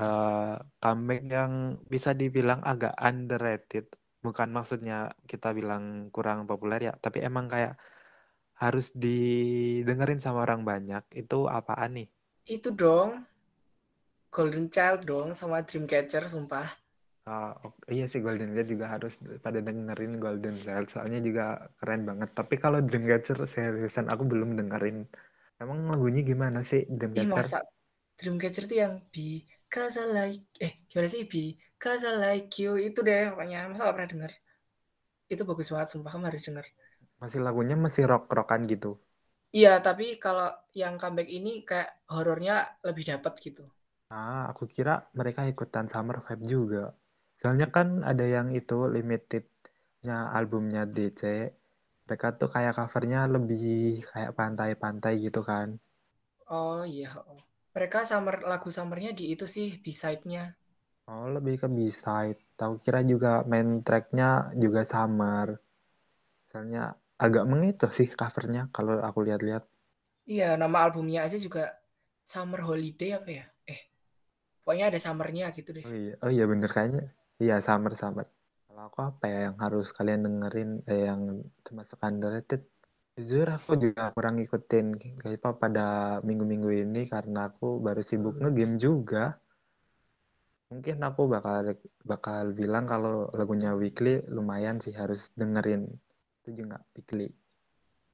uh, 0.01 0.57
comeback 0.81 1.23
yang 1.29 1.53
bisa 1.87 2.17
dibilang 2.17 2.61
agak 2.65 2.97
underrated 2.97 3.93
bukan 4.25 4.49
maksudnya 4.55 5.13
kita 5.29 5.53
bilang 5.53 6.09
kurang 6.15 6.49
populer 6.49 6.89
ya 6.89 6.95
tapi 6.97 7.21
emang 7.21 7.51
kayak 7.53 7.77
harus 8.57 8.95
didengerin 8.95 10.23
sama 10.23 10.47
orang 10.47 10.63
banyak 10.63 11.03
itu 11.19 11.51
apaan 11.51 12.01
nih 12.01 12.09
itu 12.47 12.71
dong 12.73 13.27
Golden 14.33 14.73
Child 14.73 15.05
dong 15.05 15.29
sama 15.37 15.61
Dreamcatcher 15.61 16.25
sumpah. 16.25 16.65
Uh, 17.23 17.55
iya 17.93 18.11
sih 18.11 18.19
Golden 18.25 18.57
Child 18.57 18.69
juga 18.75 18.87
harus 18.91 19.21
pada 19.45 19.61
dengerin 19.61 20.17
Golden 20.17 20.57
Child. 20.57 20.87
Soalnya 20.89 21.21
juga 21.21 21.69
keren 21.79 22.09
banget. 22.09 22.33
Tapi 22.33 22.55
kalau 22.57 22.81
Dreamcatcher 22.81 23.39
seriusan 23.45 24.09
aku 24.09 24.25
belum 24.25 24.57
dengerin. 24.57 25.05
Emang 25.61 25.85
lagunya 25.87 26.25
gimana 26.25 26.65
sih 26.65 26.89
Dreamcatcher? 26.89 27.29
Ih, 27.29 27.29
masa 27.29 27.59
Dreamcatcher 28.19 28.65
tuh 28.67 28.79
yang 28.81 28.95
Because 29.13 30.01
I 30.01 30.07
like 30.09 30.43
eh 30.65 30.73
gimana 30.89 31.09
sih? 31.13 31.23
Because 31.29 32.03
I 32.09 32.17
like 32.17 32.49
you. 32.57 32.81
Itu 32.81 33.05
deh 33.05 33.37
pokoknya. 33.37 33.69
Masa 33.69 33.93
gak 33.93 33.95
pernah 34.01 34.11
denger? 34.11 34.33
Itu 35.29 35.43
bagus 35.45 35.69
banget 35.69 35.89
sumpah. 35.93 36.11
Kamu 36.17 36.25
harus 36.33 36.43
denger. 36.49 36.67
Masih 37.21 37.39
lagunya 37.45 37.77
masih 37.77 38.09
rock 38.09 38.33
rockan 38.33 38.65
gitu? 38.65 38.97
Iya 39.53 39.85
tapi 39.85 40.17
kalau 40.17 40.49
yang 40.73 40.97
comeback 40.97 41.29
ini 41.29 41.61
kayak 41.69 42.09
horornya 42.09 42.73
lebih 42.89 43.05
dapat 43.13 43.37
gitu 43.37 43.69
ah 44.19 44.43
aku 44.51 44.65
kira 44.75 44.95
mereka 45.19 45.41
ikutan 45.53 45.87
summer 45.93 46.17
vibe 46.27 46.45
juga 46.55 46.85
soalnya 47.39 47.69
kan 47.77 47.89
ada 48.11 48.25
yang 48.37 48.49
itu 48.61 48.79
limitednya 48.95 50.19
albumnya 50.39 50.83
DC 50.95 51.23
mereka 52.07 52.27
tuh 52.41 52.49
kayak 52.55 52.75
covernya 52.79 53.21
lebih 53.35 53.63
kayak 54.11 54.33
pantai-pantai 54.39 55.13
gitu 55.27 55.41
kan 55.51 55.69
oh 56.59 56.83
iya 56.95 57.11
oh 57.33 57.41
mereka 57.77 57.99
summer 58.11 58.37
lagu 58.53 58.69
summernya 58.77 59.11
di 59.19 59.25
itu 59.33 59.47
sih 59.55 59.69
B-side-nya. 59.81 60.45
Oh, 61.09 61.27
lebih 61.37 61.55
ke 61.63 61.69
B-side. 61.77 62.41
Tahu 62.61 62.75
kira 62.85 63.01
juga 63.13 63.33
main 63.51 63.69
track-nya 63.87 64.53
juga 64.63 64.81
summer. 64.93 65.49
Misalnya 66.45 66.83
agak 67.17 67.45
mengitu 67.49 67.87
sih 67.99 68.09
covernya 68.21 68.63
kalau 68.77 69.01
aku 69.09 69.19
lihat-lihat. 69.27 69.65
Iya, 70.33 70.49
nama 70.61 70.79
albumnya 70.85 71.21
aja 71.27 71.39
juga 71.47 71.63
Summer 72.31 72.61
Holiday 72.69 73.11
apa 73.19 73.31
ya? 73.39 73.45
Pokoknya 74.63 74.95
ada 74.95 74.99
summernya 75.03 75.47
gitu 75.59 75.71
deh. 75.75 75.83
Oh 75.83 75.95
iya, 75.95 76.15
oh 76.23 76.31
iya 76.31 76.45
bener 76.47 76.71
kayaknya. 76.71 77.05
Iya, 77.43 77.59
summer 77.59 77.93
summer. 77.99 78.27
Kalau 78.71 78.83
aku 78.87 78.99
apa 79.03 79.25
ya 79.27 79.39
yang 79.51 79.57
harus 79.59 79.91
kalian 79.91 80.23
dengerin 80.23 80.71
eh, 80.87 81.11
yang 81.11 81.43
termasuk 81.67 81.99
underrated? 82.07 82.63
Jujur 83.19 83.45
aku 83.45 83.77
juga 83.77 84.09
kurang 84.17 84.41
ngikutin 84.41 84.87
K-pop 85.21 85.61
pada 85.61 86.17
minggu-minggu 86.25 86.71
ini 86.73 87.05
karena 87.05 87.53
aku 87.53 87.83
baru 87.83 88.01
sibuk 88.01 88.41
ngegame 88.41 88.81
juga. 88.81 89.37
Mungkin 90.73 90.97
aku 91.05 91.29
bakal 91.29 91.77
bakal 92.09 92.57
bilang 92.57 92.89
kalau 92.89 93.29
lagunya 93.37 93.77
Weekly 93.77 94.25
lumayan 94.33 94.81
sih 94.81 94.97
harus 94.97 95.29
dengerin. 95.37 95.85
Itu 96.41 96.65
juga 96.65 96.81
Weekly. 96.97 97.29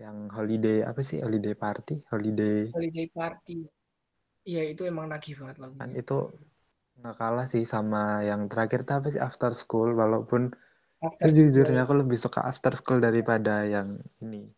Yang 0.03 0.17
holiday 0.35 0.79
apa 0.83 1.01
sih? 1.07 1.23
Holiday 1.23 1.55
party, 1.55 2.03
holiday. 2.11 2.67
Holiday 2.75 3.07
party. 3.15 3.78
Iya 4.49 4.63
itu 4.73 4.89
emang 4.89 5.13
nagih 5.13 5.37
banget 5.37 5.61
lagunya. 5.61 5.81
Kan 5.85 5.93
itu 5.93 6.19
nggak 6.99 7.17
kalah 7.21 7.45
sih 7.45 7.69
sama 7.69 8.25
yang 8.25 8.49
terakhir 8.49 8.89
tapi 8.89 9.13
sih 9.13 9.21
After 9.21 9.53
School 9.53 9.93
walaupun 9.93 10.51
after 11.05 11.29
sejujurnya 11.29 11.85
aku 11.85 11.95
lebih 12.01 12.17
suka 12.17 12.43
After 12.49 12.73
School 12.73 13.05
daripada 13.05 13.69
yang 13.69 14.01
ini 14.25 14.49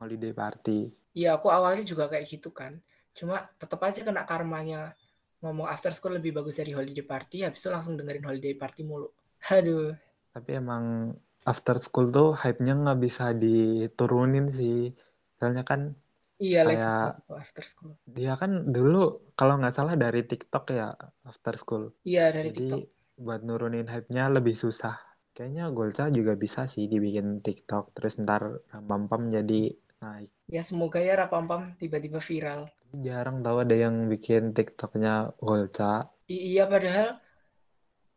holiday 0.00 0.32
party. 0.32 0.88
Iya, 1.14 1.38
aku 1.38 1.52
awalnya 1.52 1.86
juga 1.86 2.10
kayak 2.10 2.26
gitu 2.26 2.50
kan. 2.50 2.82
Cuma 3.14 3.46
tetap 3.56 3.78
aja 3.86 4.02
kena 4.02 4.26
karmanya 4.26 4.98
ngomong 5.38 5.70
after 5.70 5.94
school 5.94 6.16
lebih 6.18 6.34
bagus 6.34 6.58
dari 6.58 6.74
holiday 6.74 7.04
party, 7.04 7.46
habis 7.46 7.62
itu 7.62 7.70
langsung 7.70 7.94
dengerin 7.94 8.26
holiday 8.26 8.56
party 8.58 8.82
mulu. 8.82 9.06
Aduh. 9.54 9.94
Tapi 10.34 10.50
emang 10.58 11.14
after 11.46 11.78
school 11.78 12.10
tuh 12.10 12.34
hype-nya 12.34 12.74
nggak 12.74 12.98
bisa 12.98 13.30
diturunin 13.30 14.50
sih. 14.50 14.90
Soalnya 15.38 15.62
kan 15.62 15.94
Iya, 16.42 16.60
kayak 16.66 16.82
banget 16.82 17.14
tuh 17.30 17.36
after 17.38 17.64
school. 17.64 17.92
dia 18.04 18.32
kan 18.34 18.50
dulu 18.70 19.32
kalau 19.38 19.54
nggak 19.58 19.74
salah 19.74 19.94
dari 19.94 20.22
TikTok 20.26 20.64
ya 20.74 20.88
after 21.24 21.54
school. 21.54 21.84
Iya, 22.02 22.34
dari 22.34 22.50
Jadi 22.50 22.68
TikTok. 22.74 22.82
buat 23.24 23.40
nurunin 23.46 23.86
hype-nya 23.86 24.24
lebih 24.30 24.56
susah. 24.58 24.98
Kayaknya 25.34 25.64
Golca 25.74 26.04
juga 26.10 26.38
bisa 26.38 26.66
sih 26.70 26.86
dibikin 26.86 27.42
TikTok 27.42 27.94
terus 27.94 28.18
ntar 28.22 28.62
pam 28.70 29.22
jadi 29.30 29.74
naik. 30.02 30.30
Ya, 30.50 30.62
semoga 30.62 31.02
ya 31.02 31.14
Rapampam 31.18 31.74
tiba-tiba 31.80 32.20
viral. 32.22 32.70
Jarang 32.94 33.42
tahu 33.42 33.66
ada 33.66 33.74
yang 33.74 34.06
bikin 34.06 34.54
TikToknya 34.54 35.34
Golca. 35.42 36.06
I- 36.30 36.54
iya, 36.54 36.70
padahal 36.70 37.18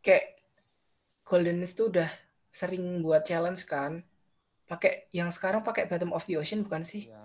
kayak 0.02 0.38
Goldenis 1.26 1.74
tuh 1.74 1.90
udah 1.92 2.08
sering 2.54 3.02
buat 3.04 3.26
challenge 3.26 3.66
kan. 3.66 4.00
Pakai 4.68 5.08
yang 5.12 5.32
sekarang 5.32 5.64
pakai 5.64 5.88
Bottom 5.88 6.12
of 6.14 6.24
the 6.28 6.36
Ocean 6.38 6.62
bukan 6.64 6.84
sih? 6.84 7.08
Ya, 7.08 7.20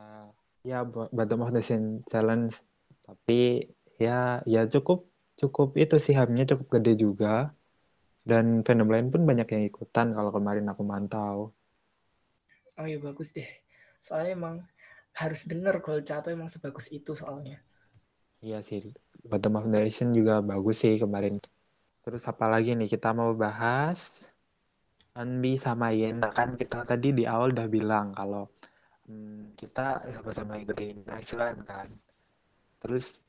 ya 0.64 0.88
bottom 0.88 1.44
of 1.44 1.52
the 1.52 1.60
Ocean 1.60 2.02
challenge. 2.08 2.64
Tapi 3.04 3.68
ya 4.00 4.40
ya 4.48 4.64
cukup 4.72 5.06
cukup 5.36 5.76
itu 5.76 6.00
sih 6.00 6.16
hype-nya 6.16 6.48
cukup 6.48 6.80
gede 6.80 6.96
juga. 6.96 7.52
Dan 8.24 8.64
fandom 8.64 8.88
lain 8.88 9.12
pun 9.12 9.28
banyak 9.28 9.48
yang 9.52 9.64
ikutan 9.68 10.16
kalau 10.16 10.32
kemarin 10.32 10.64
aku 10.72 10.84
mantau. 10.88 11.52
Oh 12.80 12.88
iya 12.88 12.98
bagus 12.98 13.36
deh. 13.36 13.48
Soalnya 14.00 14.40
emang 14.40 14.56
harus 15.14 15.46
denger 15.46 15.84
Golca 15.84 16.24
tuh 16.24 16.32
emang 16.32 16.48
sebagus 16.48 16.90
itu 16.90 17.14
soalnya. 17.14 17.60
Iya 18.44 18.60
sih, 18.60 18.92
Bottom 19.28 19.60
of 19.60 19.68
the 19.68 19.80
Ocean 19.84 20.16
juga 20.16 20.40
bagus 20.40 20.84
sih 20.84 20.96
kemarin. 20.96 21.40
Terus 22.04 22.24
apa 22.28 22.48
lagi 22.48 22.76
nih 22.76 22.88
kita 22.92 23.16
mau 23.16 23.32
bahas 23.36 24.32
Anbi 25.16 25.56
sama 25.56 25.94
Yena 25.94 26.34
kan 26.34 26.58
kita 26.58 26.84
tadi 26.84 27.14
di 27.14 27.24
awal 27.24 27.54
udah 27.54 27.68
bilang 27.70 28.12
kalau 28.12 28.50
hmm, 29.08 29.56
kita 29.60 30.04
sama-sama 30.12 30.60
ikutin 30.60 31.08
Iceland 31.20 31.64
kan. 31.68 31.88
Terus 32.80 33.20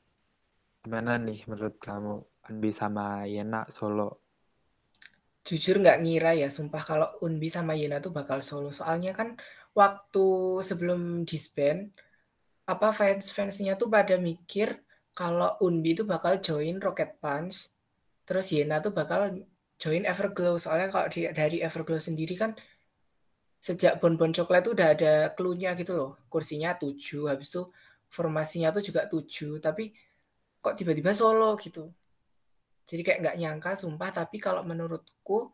gimana 0.83 1.17
nih 1.17 1.41
menurut 1.49 1.79
kamu 1.81 2.21
Anbi 2.45 2.69
sama 2.69 3.25
Yena 3.25 3.65
solo? 3.73 4.21
Jujur 5.45 5.77
nggak 5.77 6.01
ngira 6.01 6.31
ya, 6.33 6.49
sumpah 6.49 6.81
kalau 6.81 7.09
Unbi 7.21 7.53
sama 7.53 7.77
Yena 7.77 8.01
tuh 8.01 8.09
bakal 8.09 8.41
solo. 8.41 8.73
Soalnya 8.73 9.13
kan 9.13 9.37
waktu 9.77 10.25
sebelum 10.65 11.21
disband, 11.21 11.93
apa 12.65 12.89
fans-fansnya 12.89 13.77
tuh 13.77 13.89
pada 13.93 14.17
mikir 14.17 14.81
kalau 15.13 15.53
Unbi 15.61 15.93
tuh 15.93 16.09
bakal 16.09 16.41
join 16.41 16.81
Rocket 16.81 17.21
Punch, 17.21 17.69
terus 18.25 18.49
Yena 18.49 18.81
tuh 18.81 18.89
bakal 18.89 19.45
join 19.77 20.03
Everglow. 20.03 20.57
Soalnya 20.57 20.89
kalau 20.89 21.07
dari 21.13 21.61
Everglow 21.61 22.01
sendiri 22.01 22.33
kan 22.33 22.57
sejak 23.65 23.97
Bon 23.97 24.13
Bon 24.13 24.29
Coklat 24.29 24.61
tuh 24.61 24.77
udah 24.77 24.93
ada 24.93 25.13
clue-nya 25.33 25.73
gitu 25.73 25.97
loh. 25.97 26.11
Kursinya 26.29 26.77
7, 26.77 27.25
habis 27.25 27.49
itu 27.49 27.65
formasinya 28.13 28.69
tuh 28.69 28.85
juga 28.85 29.09
7, 29.09 29.57
tapi 29.57 29.89
kok 30.61 30.77
tiba-tiba 30.77 31.09
solo 31.17 31.57
gitu. 31.57 31.89
Jadi 32.85 33.01
kayak 33.01 33.19
nggak 33.25 33.37
nyangka, 33.41 33.71
sumpah. 33.73 34.13
Tapi 34.13 34.37
kalau 34.37 34.61
menurutku, 34.61 35.49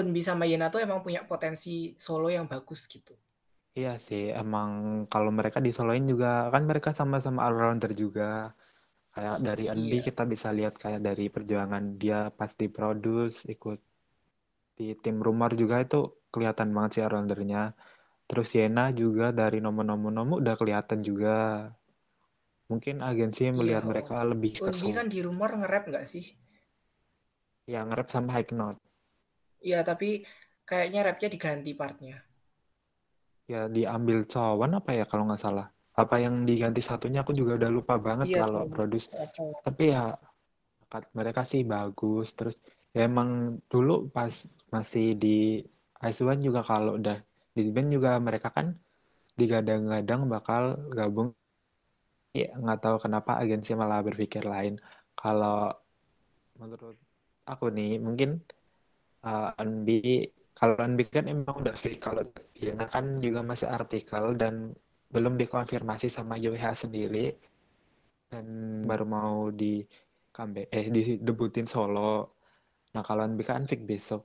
Unbi 0.00 0.24
sama 0.24 0.48
Yena 0.48 0.72
tuh 0.72 0.80
emang 0.80 1.04
punya 1.04 1.28
potensi 1.28 1.92
solo 2.00 2.32
yang 2.32 2.48
bagus 2.48 2.88
gitu. 2.88 3.12
Iya 3.76 4.00
sih, 4.00 4.32
emang 4.32 5.04
kalau 5.12 5.28
mereka 5.28 5.60
disoloin 5.60 6.08
juga 6.08 6.48
kan 6.48 6.64
mereka 6.64 6.96
sama-sama 6.96 7.44
all-rounder 7.44 7.92
juga. 7.92 8.56
Kayak 9.12 9.36
dari 9.44 9.64
Anbi 9.68 10.00
Iya. 10.00 10.08
kita 10.08 10.22
bisa 10.24 10.48
lihat 10.56 10.80
kayak 10.80 11.04
dari 11.04 11.28
perjuangan 11.28 12.00
dia 12.00 12.32
pas 12.32 12.48
diproduce, 12.56 13.44
ikut 13.44 13.76
di 14.78 14.96
tim 14.96 15.20
rumor 15.20 15.52
juga 15.52 15.82
itu 15.84 16.17
kelihatan 16.28 16.72
banget 16.72 16.90
sih 16.98 17.02
all-roundernya. 17.04 17.72
Terus 18.28 18.48
Yena 18.52 18.92
juga 18.92 19.32
dari 19.32 19.58
nomor-nomor 19.64 20.44
udah 20.44 20.54
kelihatan 20.60 21.00
juga. 21.00 21.72
Mungkin 22.68 23.00
agensi 23.00 23.48
melihat 23.48 23.84
Iya, 23.84 23.88
mereka 23.88 24.20
lebih 24.20 24.60
ke 24.60 24.68
Unbi 24.68 24.92
kan 24.92 25.08
di 25.08 25.24
rumor 25.24 25.56
nge-rap 25.56 25.88
nggak 25.88 26.04
sih? 26.04 26.36
yang 27.68 27.92
nge-rap 27.92 28.08
sama 28.08 28.32
high 28.32 28.48
note. 28.56 28.80
Iya, 29.60 29.84
tapi 29.84 30.24
kayaknya 30.64 31.04
rapnya 31.04 31.28
diganti 31.28 31.76
partnya. 31.76 32.16
Ya 33.44 33.68
diambil 33.68 34.24
cawan 34.24 34.80
apa 34.80 34.96
ya 34.96 35.04
kalau 35.04 35.28
nggak 35.28 35.40
salah. 35.40 35.68
Apa 35.92 36.16
yang 36.16 36.48
diganti 36.48 36.80
satunya 36.80 37.20
aku 37.20 37.36
juga 37.36 37.60
udah 37.60 37.70
lupa 37.72 38.00
banget 38.00 38.32
Iya, 38.32 38.48
kalau 38.48 38.64
produce. 38.72 39.12
Cawan. 39.12 39.60
Tapi 39.64 39.84
ya 39.92 40.16
mereka 41.12 41.44
sih 41.48 41.60
bagus. 41.64 42.32
Terus 42.32 42.56
ya 42.96 43.04
emang 43.04 43.60
dulu 43.68 44.08
pas 44.08 44.32
masih 44.72 45.16
di 45.16 45.60
One 46.02 46.40
juga 46.42 46.60
kalau 46.62 46.98
udah 46.98 47.18
di 47.56 47.62
band 47.74 47.90
juga 47.90 48.10
mereka 48.22 48.48
kan 48.54 48.74
digadang-gadang 49.38 50.26
bakal 50.30 50.78
gabung. 50.94 51.34
Ya 52.36 52.54
nggak 52.54 52.80
tahu 52.84 52.96
kenapa 53.02 53.40
agensi 53.42 53.72
malah 53.74 54.00
berpikir 54.06 54.44
lain. 54.46 54.78
Kalau 55.18 55.74
menurut 56.58 56.96
aku 57.46 57.66
nih 57.70 57.98
mungkin 58.02 58.42
uh, 59.24 59.50
NB 59.58 59.88
kalau 60.58 60.74
NB 60.74 61.00
kan 61.06 61.26
emang 61.30 61.54
udah 61.62 61.74
fix 61.74 62.02
kalau 62.02 62.22
Yana 62.58 62.86
kan 62.90 63.14
juga 63.22 63.40
masih 63.46 63.70
artikel 63.70 64.34
dan 64.34 64.74
belum 65.14 65.38
dikonfirmasi 65.40 66.10
sama 66.10 66.34
YWH 66.36 66.84
sendiri 66.84 67.32
dan 68.28 68.46
baru 68.84 69.04
mau 69.08 69.48
di 69.54 69.82
eh 70.70 70.86
di 70.94 71.18
debutin 71.18 71.66
solo. 71.66 72.38
Nah 72.94 73.02
kalau 73.02 73.22
NB 73.26 73.40
kan 73.42 73.66
fix 73.70 73.82
besok. 73.82 74.22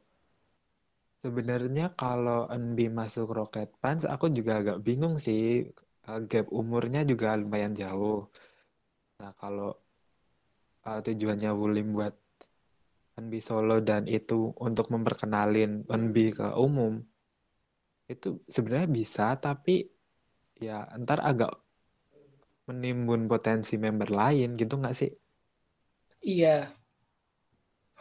Sebenarnya 1.23 1.95
kalau 1.95 2.51
NB 2.51 2.91
masuk 2.91 3.31
Rocket 3.31 3.71
Punch 3.79 4.03
aku 4.03 4.27
juga 4.27 4.59
agak 4.59 4.83
bingung 4.83 5.15
sih 5.15 5.71
Uh, 6.03 6.19
gap 6.27 6.51
umurnya 6.51 7.07
juga 7.07 7.31
lumayan 7.39 7.71
jauh. 7.71 8.27
Nah 9.23 9.31
kalau 9.39 9.71
uh, 10.83 10.99
tujuannya 10.99 11.55
Wulim 11.55 11.95
buat 11.95 12.11
NB 13.23 13.39
solo 13.39 13.79
dan 13.79 14.03
itu 14.11 14.51
untuk 14.59 14.91
memperkenalin 14.91 15.87
NB 15.87 16.17
ke 16.35 16.47
umum 16.59 16.99
itu 18.11 18.43
sebenarnya 18.51 18.89
bisa 18.91 19.39
tapi 19.39 19.87
ya 20.59 20.83
ntar 20.99 21.23
agak 21.23 21.55
menimbun 22.67 23.31
potensi 23.31 23.79
member 23.79 24.11
lain 24.11 24.59
gitu 24.59 24.75
nggak 24.75 24.95
sih? 24.95 25.11
Iya. 26.19 26.67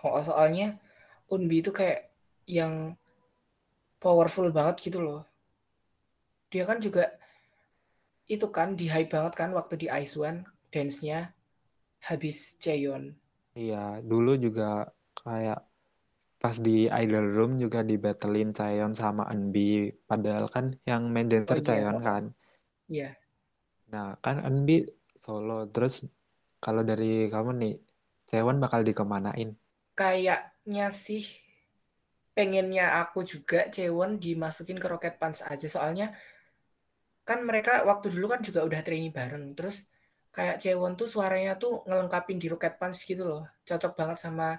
Oh, 0.02 0.19
soalnya 0.19 0.83
Unbi 1.31 1.62
itu 1.62 1.71
kayak 1.71 2.11
yang 2.50 2.99
powerful 4.02 4.49
banget 4.56 4.76
gitu 4.87 4.99
loh. 5.06 5.21
Dia 6.52 6.64
kan 6.68 6.78
juga 6.87 7.02
itu 8.35 8.47
kan 8.56 8.68
di 8.78 8.87
hype 8.92 9.11
banget 9.14 9.32
kan 9.40 9.50
waktu 9.59 9.75
di 9.82 9.87
Ice 10.02 10.14
One 10.18 10.38
dance-nya 10.73 11.18
habis 12.09 12.59
Cheon. 12.62 13.14
Iya, 13.52 14.00
dulu 14.11 14.30
juga 14.44 14.88
kayak 15.23 15.61
pas 16.42 16.56
di 16.66 16.90
Idol 17.02 17.26
Room 17.37 17.52
juga 17.62 17.80
dibattlein 17.90 18.50
Chaeyeon 18.56 18.92
sama 19.02 19.23
Enbi 19.35 19.94
padahal 20.11 20.47
kan 20.54 20.64
yang 20.90 21.02
main 21.12 21.28
dancer 21.30 21.54
Oh, 21.54 21.61
iya. 21.62 21.66
Chaeyeon 21.66 21.99
kan. 22.09 22.25
Iya. 22.90 23.09
Nah, 23.92 24.09
kan 24.25 24.37
Enbi 24.49 24.76
solo 25.25 25.68
terus 25.75 25.94
kalau 26.64 26.82
dari 26.90 27.30
kamu 27.32 27.50
nih 27.62 27.75
Chaeyeon 28.28 28.59
bakal 28.64 28.80
dikemanain? 28.88 29.50
Kayaknya 29.94 30.88
sih 30.90 31.23
pengennya 32.33 33.05
aku 33.05 33.25
juga 33.29 33.69
Cewon 33.69 34.17
dimasukin 34.17 34.81
ke 34.81 34.87
Rocket 34.89 35.21
Punch 35.21 35.45
aja 35.45 35.69
soalnya 35.69 36.17
kan 37.23 37.45
mereka 37.45 37.87
waktu 37.87 38.11
dulu 38.11 38.33
kan 38.35 38.41
juga 38.43 38.65
udah 38.67 38.81
training 38.83 39.12
bareng 39.15 39.53
terus 39.55 39.87
kayak 40.33 40.59
Cewon 40.59 40.97
tuh 40.97 41.07
suaranya 41.07 41.55
tuh 41.61 41.85
ngelengkapin 41.85 42.41
di 42.41 42.49
Rocket 42.49 42.81
Punch 42.81 43.05
gitu 43.05 43.23
loh 43.29 43.45
cocok 43.69 43.93
banget 43.95 44.19
sama 44.19 44.59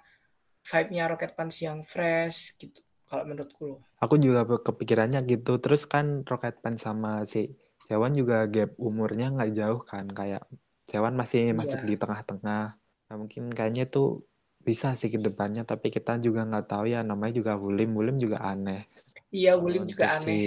vibe-nya 0.64 1.10
Rocket 1.12 1.34
Punch 1.34 1.66
yang 1.66 1.82
fresh 1.84 2.56
gitu 2.62 2.80
kalau 3.10 3.26
menurutku 3.26 3.64
loh 3.68 3.82
Aku 4.04 4.20
juga 4.20 4.44
kepikirannya 4.44 5.24
gitu. 5.24 5.64
Terus 5.64 5.88
kan 5.88 6.28
Rocket 6.28 6.60
Punch 6.60 6.84
sama 6.84 7.24
si 7.24 7.56
Chaeyeon 7.88 8.12
juga 8.12 8.44
gap 8.52 8.76
umurnya 8.76 9.32
nggak 9.32 9.52
jauh 9.56 9.80
kan. 9.80 10.12
Kayak 10.12 10.44
Chaeyeon 10.84 11.16
masih 11.16 11.42
Iya. 11.48 11.56
masuk 11.56 11.80
di 11.88 11.96
tengah-tengah. 11.96 12.76
Nah, 13.08 13.16
mungkin 13.16 13.48
kayaknya 13.56 13.88
tuh 13.88 14.28
bisa 14.64 14.96
sih 14.96 15.12
ke 15.12 15.20
depannya. 15.20 15.68
Tapi 15.68 15.92
kita 15.92 16.18
juga 16.18 16.48
nggak 16.48 16.66
tahu 16.66 16.86
ya. 16.90 17.04
Namanya 17.04 17.34
juga 17.38 17.54
Wulim. 17.60 17.94
Wulim 17.94 18.18
juga 18.18 18.42
aneh. 18.42 18.88
iya 19.34 19.58
Wulim 19.58 19.90
juga 19.90 20.14
aneh 20.14 20.22
si 20.22 20.38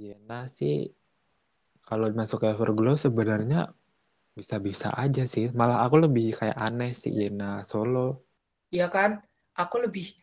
Yena 0.00 0.48
sih 0.50 0.90
kalau 1.86 2.10
masuk 2.10 2.42
ke 2.42 2.46
Everglow 2.50 2.94
sebenarnya 2.94 3.72
bisa-bisa 4.36 4.94
aja 4.94 5.26
sih. 5.26 5.50
Malah 5.50 5.82
aku 5.84 6.06
lebih 6.06 6.36
kayak 6.36 6.58
aneh 6.58 6.94
sih 6.94 7.10
Yena 7.10 7.66
solo. 7.66 8.22
Iya 8.70 8.86
kan 8.86 9.18
aku 9.58 9.82
lebih 9.82 10.14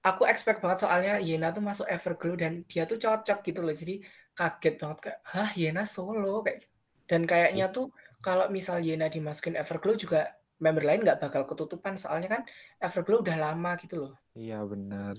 aku 0.00 0.24
expect 0.24 0.64
banget 0.64 0.88
soalnya 0.88 1.20
Yena 1.20 1.52
tuh 1.52 1.62
masuk 1.62 1.86
Everglow 1.86 2.34
dan 2.36 2.64
dia 2.64 2.88
tuh 2.88 2.96
cocok 2.96 3.38
gitu 3.44 3.60
loh 3.60 3.76
jadi 3.76 4.00
kaget 4.32 4.74
banget 4.80 4.98
kayak 5.04 5.18
hah 5.28 5.50
Yena 5.52 5.84
solo 5.84 6.40
kayak 6.40 6.64
gitu. 6.64 6.68
dan 7.10 7.20
kayaknya 7.28 7.66
tuh 7.68 7.92
kalau 8.24 8.48
misal 8.48 8.80
Yena 8.80 9.12
dimasukin 9.12 9.60
Everglow 9.60 9.96
juga 9.96 10.39
member 10.60 10.84
lain 10.84 11.00
nggak 11.02 11.18
bakal 11.18 11.48
ketutupan 11.48 11.96
soalnya 11.96 12.40
kan 12.40 12.42
Everglow 12.78 13.24
udah 13.24 13.36
lama 13.36 13.74
gitu 13.80 13.96
loh 14.06 14.14
Iya 14.36 14.62
benar. 14.62 15.14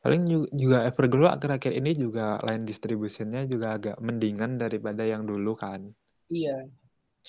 Paling 0.00 0.48
juga 0.56 0.88
Everglow 0.88 1.28
akhir-akhir 1.28 1.72
ini 1.76 1.92
juga 1.92 2.40
line 2.48 2.64
distributionnya 2.64 3.44
juga 3.44 3.76
agak 3.76 3.96
mendingan 4.00 4.56
daripada 4.56 5.04
yang 5.04 5.28
dulu 5.28 5.52
kan. 5.52 5.92
Iya. 6.32 6.64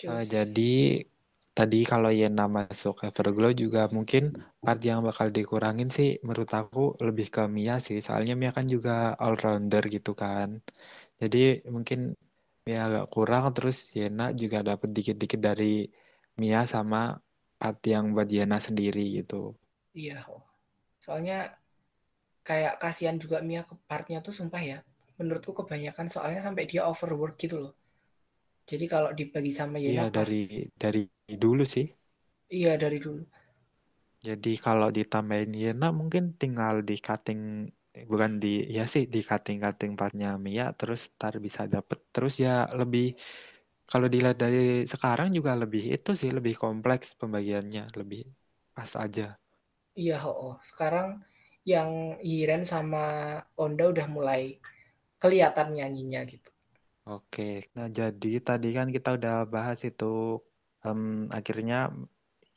Uh, 0.08 0.24
jadi 0.24 1.04
tadi 1.52 1.84
kalau 1.84 2.16
Yena 2.16 2.48
masuk 2.48 3.04
Everglow 3.04 3.52
juga 3.52 3.92
mungkin 3.92 4.32
part 4.64 4.80
yang 4.88 5.04
bakal 5.04 5.36
dikurangin 5.36 5.92
sih 5.92 6.16
menurut 6.24 6.48
aku 6.56 6.96
lebih 7.04 7.28
ke 7.28 7.44
Mia 7.52 7.76
sih. 7.84 8.00
Soalnya 8.00 8.40
Mia 8.40 8.56
kan 8.56 8.64
juga 8.64 9.20
all 9.20 9.36
rounder 9.36 9.84
gitu 9.92 10.16
kan. 10.16 10.64
Jadi 11.20 11.68
mungkin 11.68 12.16
Mia 12.64 12.88
agak 12.88 13.06
kurang 13.12 13.52
terus 13.52 13.92
Yena 13.92 14.32
juga 14.32 14.64
dapat 14.64 14.96
dikit-dikit 14.96 15.40
dari 15.44 15.92
Mia 16.40 16.62
sama 16.74 17.02
part 17.60 17.80
yang 17.94 18.06
buat 18.16 18.30
Yena 18.38 18.58
sendiri 18.68 19.04
gitu. 19.20 19.42
Iya, 19.96 20.26
soalnya 21.04 21.38
kayak 22.48 22.74
kasihan 22.84 23.18
juga 23.24 23.38
Mia 23.48 23.62
ke 23.70 23.74
partnya 23.90 24.18
tuh 24.26 24.34
sumpah 24.40 24.62
ya. 24.72 24.78
Menurutku 25.20 25.52
kebanyakan 25.60 26.08
soalnya 26.14 26.42
sampai 26.48 26.64
dia 26.72 26.82
overwork 26.92 27.34
gitu 27.44 27.56
loh. 27.64 27.74
Jadi 28.70 28.86
kalau 28.94 29.10
dibagi 29.20 29.52
sama 29.60 29.78
Yena 29.86 30.06
Iya 30.06 30.06
pas 30.16 30.32
dari 30.40 30.40
dari 30.82 31.02
dulu 31.44 31.64
sih. 31.74 31.86
iya 32.58 32.74
dari 32.82 32.98
dulu. 33.02 33.24
Jadi 34.28 34.52
kalau 34.66 34.90
ditambahin 34.98 35.52
Yena 35.64 35.88
mungkin 36.00 36.24
tinggal 36.42 36.76
di 36.90 36.96
cutting 37.02 37.42
bukan 38.12 38.32
di 38.44 38.48
ya 38.78 38.84
sih 38.94 39.04
di 39.14 39.20
cutting-cutting 39.30 39.92
partnya 40.00 40.30
Mia 40.46 40.66
terus 40.80 41.02
ntar 41.18 41.34
bisa 41.46 41.62
dapet 41.74 42.00
terus 42.16 42.34
ya 42.46 42.54
lebih 42.80 43.06
kalau 43.92 44.08
dilihat 44.08 44.40
dari 44.40 44.88
sekarang 44.88 45.36
juga 45.36 45.52
lebih 45.60 45.92
itu 45.92 46.16
sih 46.16 46.32
lebih 46.32 46.56
kompleks 46.56 47.20
pembagiannya 47.20 47.92
lebih 48.00 48.24
pas 48.72 48.96
aja. 48.96 49.36
Iya, 49.92 50.24
oh, 50.24 50.56
oh. 50.56 50.56
sekarang 50.64 51.20
yang 51.68 52.16
Yiren 52.24 52.64
sama 52.64 53.36
Onda 53.60 53.92
udah 53.92 54.08
mulai 54.08 54.64
kelihatan 55.20 55.76
nyanyinya 55.76 56.24
gitu. 56.24 56.48
Oke, 57.04 57.68
nah 57.76 57.92
jadi 57.92 58.40
tadi 58.40 58.72
kan 58.72 58.88
kita 58.88 59.20
udah 59.20 59.44
bahas 59.44 59.84
itu 59.84 60.40
um, 60.88 61.28
akhirnya 61.28 61.92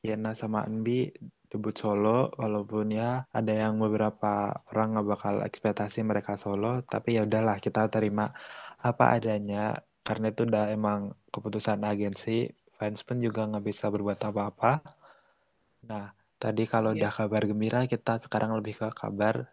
Yena 0.05 0.39
sama 0.39 0.63
Enbi 0.69 1.11
debut 1.49 1.75
solo 1.75 2.31
walaupun 2.35 2.93
ya 2.93 3.25
ada 3.31 3.53
yang 3.55 3.79
beberapa 3.79 4.53
orang 4.75 4.99
nggak 4.99 5.07
bakal 5.07 5.35
ekspektasi 5.47 6.03
mereka 6.03 6.35
solo 6.35 6.83
tapi 6.83 7.15
ya 7.15 7.23
udahlah 7.23 7.63
kita 7.63 7.87
terima 7.89 8.27
apa 8.83 9.15
adanya 9.17 9.79
karena 10.07 10.31
itu 10.33 10.45
udah 10.49 10.65
emang 10.71 11.01
keputusan 11.33 11.81
agensi 11.83 12.53
fans 12.77 13.01
pun 13.07 13.17
juga 13.19 13.49
nggak 13.49 13.65
bisa 13.65 13.89
berbuat 13.89 14.21
apa-apa. 14.31 14.85
Nah 15.89 16.13
tadi 16.39 16.65
kalau 16.69 16.93
Iya. 16.93 17.09
udah 17.09 17.13
kabar 17.19 17.43
gembira 17.49 17.81
kita 17.89 18.21
sekarang 18.21 18.53
lebih 18.59 18.75
ke 18.77 18.89
kabar 18.93 19.49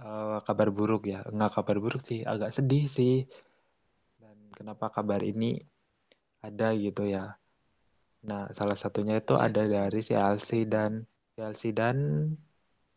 uh, 0.00 0.38
kabar 0.44 0.68
buruk 0.70 1.08
ya. 1.08 1.24
Nggak 1.28 1.52
kabar 1.56 1.76
buruk 1.80 2.02
sih 2.04 2.20
agak 2.24 2.52
sedih 2.56 2.84
sih. 2.86 3.24
Dan 4.20 4.36
kenapa 4.52 4.92
kabar 4.92 5.20
ini 5.24 5.56
ada 6.44 6.72
gitu 6.76 7.04
ya. 7.08 7.36
Nah, 8.20 8.52
salah 8.52 8.76
satunya 8.76 9.16
itu 9.16 9.32
Iya, 9.36 9.46
ada 9.46 9.64
dari 9.64 10.00
si 10.04 10.12
Alsi 10.12 10.68
dan 10.68 11.08
si 11.32 11.38
Alsi 11.40 11.70
dan 11.72 11.96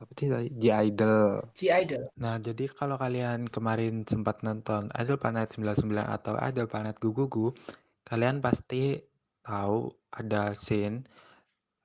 apa 0.03 0.11
sih 0.19 0.27
tadi? 0.27 0.47
G-Idol. 0.51 1.55
G-Idol. 1.55 2.03
Nah, 2.19 2.35
jadi 2.43 2.67
kalau 2.67 2.99
kalian 2.99 3.47
kemarin 3.47 4.03
sempat 4.03 4.43
nonton 4.43 4.91
Idol 4.93 5.15
Planet 5.15 5.47
99 5.55 5.87
atau 6.03 6.35
Idol 6.35 6.67
Planet 6.67 6.95
Gugugu, 6.99 7.55
kalian 8.03 8.43
pasti 8.43 8.99
tahu 9.43 9.91
ada 10.11 10.51
scene 10.55 11.07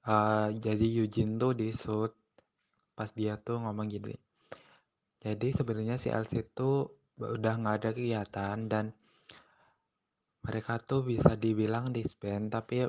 uh, 0.09 0.49
jadi 0.55 0.87
Eugene 1.03 1.37
tuh 1.37 1.53
di 1.53 1.69
shoot 1.75 2.13
pas 2.97 3.11
dia 3.15 3.39
tuh 3.39 3.63
ngomong 3.63 3.87
gini. 3.87 4.15
Jadi 5.23 5.55
sebenarnya 5.55 5.99
si 5.99 6.09
Alsi 6.11 6.43
tuh 6.51 6.87
udah 7.19 7.55
nggak 7.59 7.77
ada 7.83 7.91
kegiatan 7.95 8.57
dan 8.71 8.95
mereka 10.43 10.79
tuh 10.79 11.03
bisa 11.03 11.35
dibilang 11.35 11.91
disband 11.91 12.51
tapi 12.51 12.87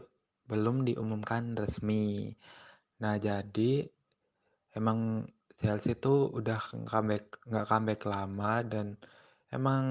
belum 0.49 0.85
diumumkan 0.85 1.53
resmi. 1.57 2.33
Nah, 3.01 3.17
jadi 3.21 3.85
emang 4.79 5.27
Chelsea 5.59 5.93
tuh 6.05 6.31
udah 6.39 6.59
comeback 6.91 7.25
nggak 7.49 7.67
comeback 7.69 8.01
lama 8.13 8.51
dan 8.71 8.87
emang 9.51 9.83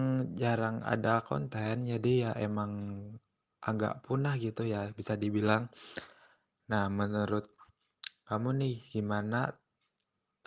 jarang 0.42 0.76
ada 0.92 1.20
konten 1.28 1.84
jadi 1.92 2.12
ya 2.24 2.32
emang 2.48 2.72
agak 3.70 3.94
punah 4.06 4.34
gitu 4.40 4.62
ya 4.64 4.88
bisa 4.98 5.14
dibilang. 5.22 5.68
Nah, 6.72 6.84
menurut 6.88 7.46
kamu 8.28 8.48
nih 8.60 8.76
gimana 8.94 9.40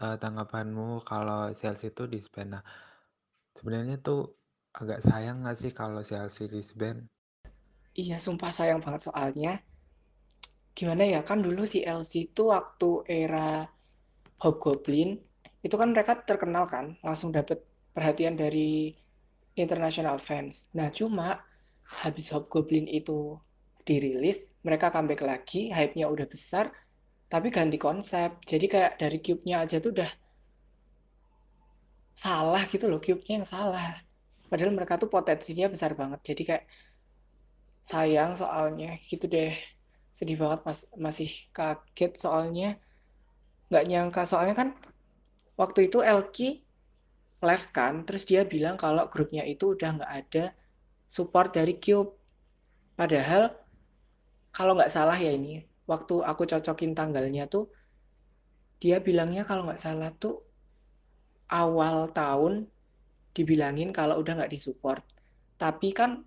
uh, 0.04 0.16
tanggapanmu 0.22 1.06
kalau 1.06 1.54
Chelsea 1.60 1.94
itu 1.94 2.04
disband? 2.14 2.50
Nah, 2.58 2.64
sebenarnya 3.58 3.98
tuh 4.02 4.22
agak 4.74 5.06
sayang 5.06 5.46
nggak 5.46 5.58
sih 5.62 5.72
kalau 5.80 6.02
Chelsea 6.02 6.50
disband? 6.50 7.06
Iya, 7.94 8.18
sumpah 8.26 8.52
sayang 8.56 8.80
banget 8.82 9.02
soalnya 9.12 9.54
gimana 10.72 11.04
ya 11.04 11.20
kan 11.28 11.44
dulu 11.46 11.68
si 11.68 11.84
LC 11.84 12.32
itu 12.32 12.48
waktu 12.48 12.90
era 13.06 13.68
Hobgoblin 14.42 15.22
itu 15.62 15.76
kan 15.78 15.94
mereka 15.94 16.18
terkenal 16.26 16.66
kan 16.66 16.98
langsung 17.06 17.30
dapet 17.30 17.62
perhatian 17.94 18.34
dari 18.34 18.98
international 19.54 20.18
fans. 20.18 20.66
Nah 20.74 20.90
cuma 20.90 21.46
habis 21.86 22.34
Hobgoblin 22.34 22.90
itu 22.90 23.38
dirilis 23.86 24.42
mereka 24.66 24.94
comeback 24.94 25.22
lagi 25.22 25.70
hype-nya 25.70 26.10
udah 26.10 26.26
besar 26.26 26.74
tapi 27.30 27.54
ganti 27.54 27.78
konsep. 27.78 28.42
Jadi 28.44 28.66
kayak 28.66 28.98
dari 28.98 29.18
cube-nya 29.22 29.64
aja 29.64 29.78
tuh 29.78 29.94
udah 29.94 30.12
salah 32.18 32.66
gitu 32.70 32.90
loh 32.90 32.98
cube-nya 32.98 33.46
yang 33.46 33.50
salah. 33.50 34.02
Padahal 34.50 34.74
mereka 34.74 34.98
tuh 34.98 35.08
potensinya 35.08 35.70
besar 35.72 35.94
banget. 35.94 36.20
Jadi 36.26 36.42
kayak 36.44 36.66
sayang 37.88 38.36
soalnya 38.36 38.98
gitu 39.06 39.30
deh. 39.30 39.54
Sedih 40.18 40.38
banget 40.38 40.60
mas 40.66 40.80
masih 40.98 41.30
kaget 41.54 42.18
soalnya 42.18 42.78
nggak 43.72 43.86
nyangka. 43.88 44.22
Soalnya 44.28 44.56
kan 44.60 44.70
waktu 45.56 45.88
itu 45.88 46.04
Elki 46.04 46.62
live 47.42 47.68
kan 47.74 48.06
terus 48.06 48.28
dia 48.30 48.46
bilang 48.46 48.78
kalau 48.78 49.10
grupnya 49.10 49.42
itu 49.48 49.74
udah 49.74 49.90
nggak 49.98 50.14
ada 50.14 50.46
support 51.08 51.56
dari 51.56 51.80
Cube. 51.80 52.12
Padahal 53.00 53.50
kalau 54.52 54.76
nggak 54.78 54.94
salah 54.94 55.16
ya 55.16 55.32
ini 55.32 55.64
waktu 55.88 56.22
aku 56.22 56.44
cocokin 56.46 56.92
tanggalnya 56.94 57.48
tuh 57.48 57.72
dia 58.84 59.00
bilangnya 59.00 59.48
kalau 59.48 59.66
nggak 59.66 59.82
salah 59.82 60.12
tuh 60.20 60.44
awal 61.52 62.12
tahun 62.12 62.68
dibilangin 63.36 63.96
kalau 63.96 64.20
udah 64.22 64.44
nggak 64.44 64.54
disupport. 64.54 65.04
Tapi 65.56 65.90
kan 65.96 66.22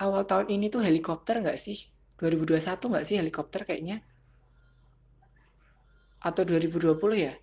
awal 0.00 0.24
tahun 0.24 0.48
ini 0.54 0.66
tuh 0.72 0.82
helikopter 0.86 1.40
nggak 1.42 1.58
sih? 1.60 1.78
2021 2.20 2.84
nggak 2.90 3.06
sih 3.08 3.16
helikopter 3.20 3.60
kayaknya? 3.68 4.04
Atau 6.20 6.44
2020 6.44 6.96
ya? 7.16 7.34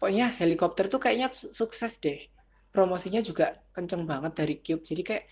Pokoknya 0.00 0.34
helikopter 0.34 0.90
tuh 0.90 0.98
kayaknya 0.98 1.30
sukses 1.32 1.94
deh. 2.02 2.26
Promosinya 2.72 3.20
juga 3.22 3.60
kenceng 3.76 4.08
banget 4.08 4.32
dari 4.34 4.54
Cube. 4.64 4.82
Jadi 4.82 5.02
kayak 5.04 5.24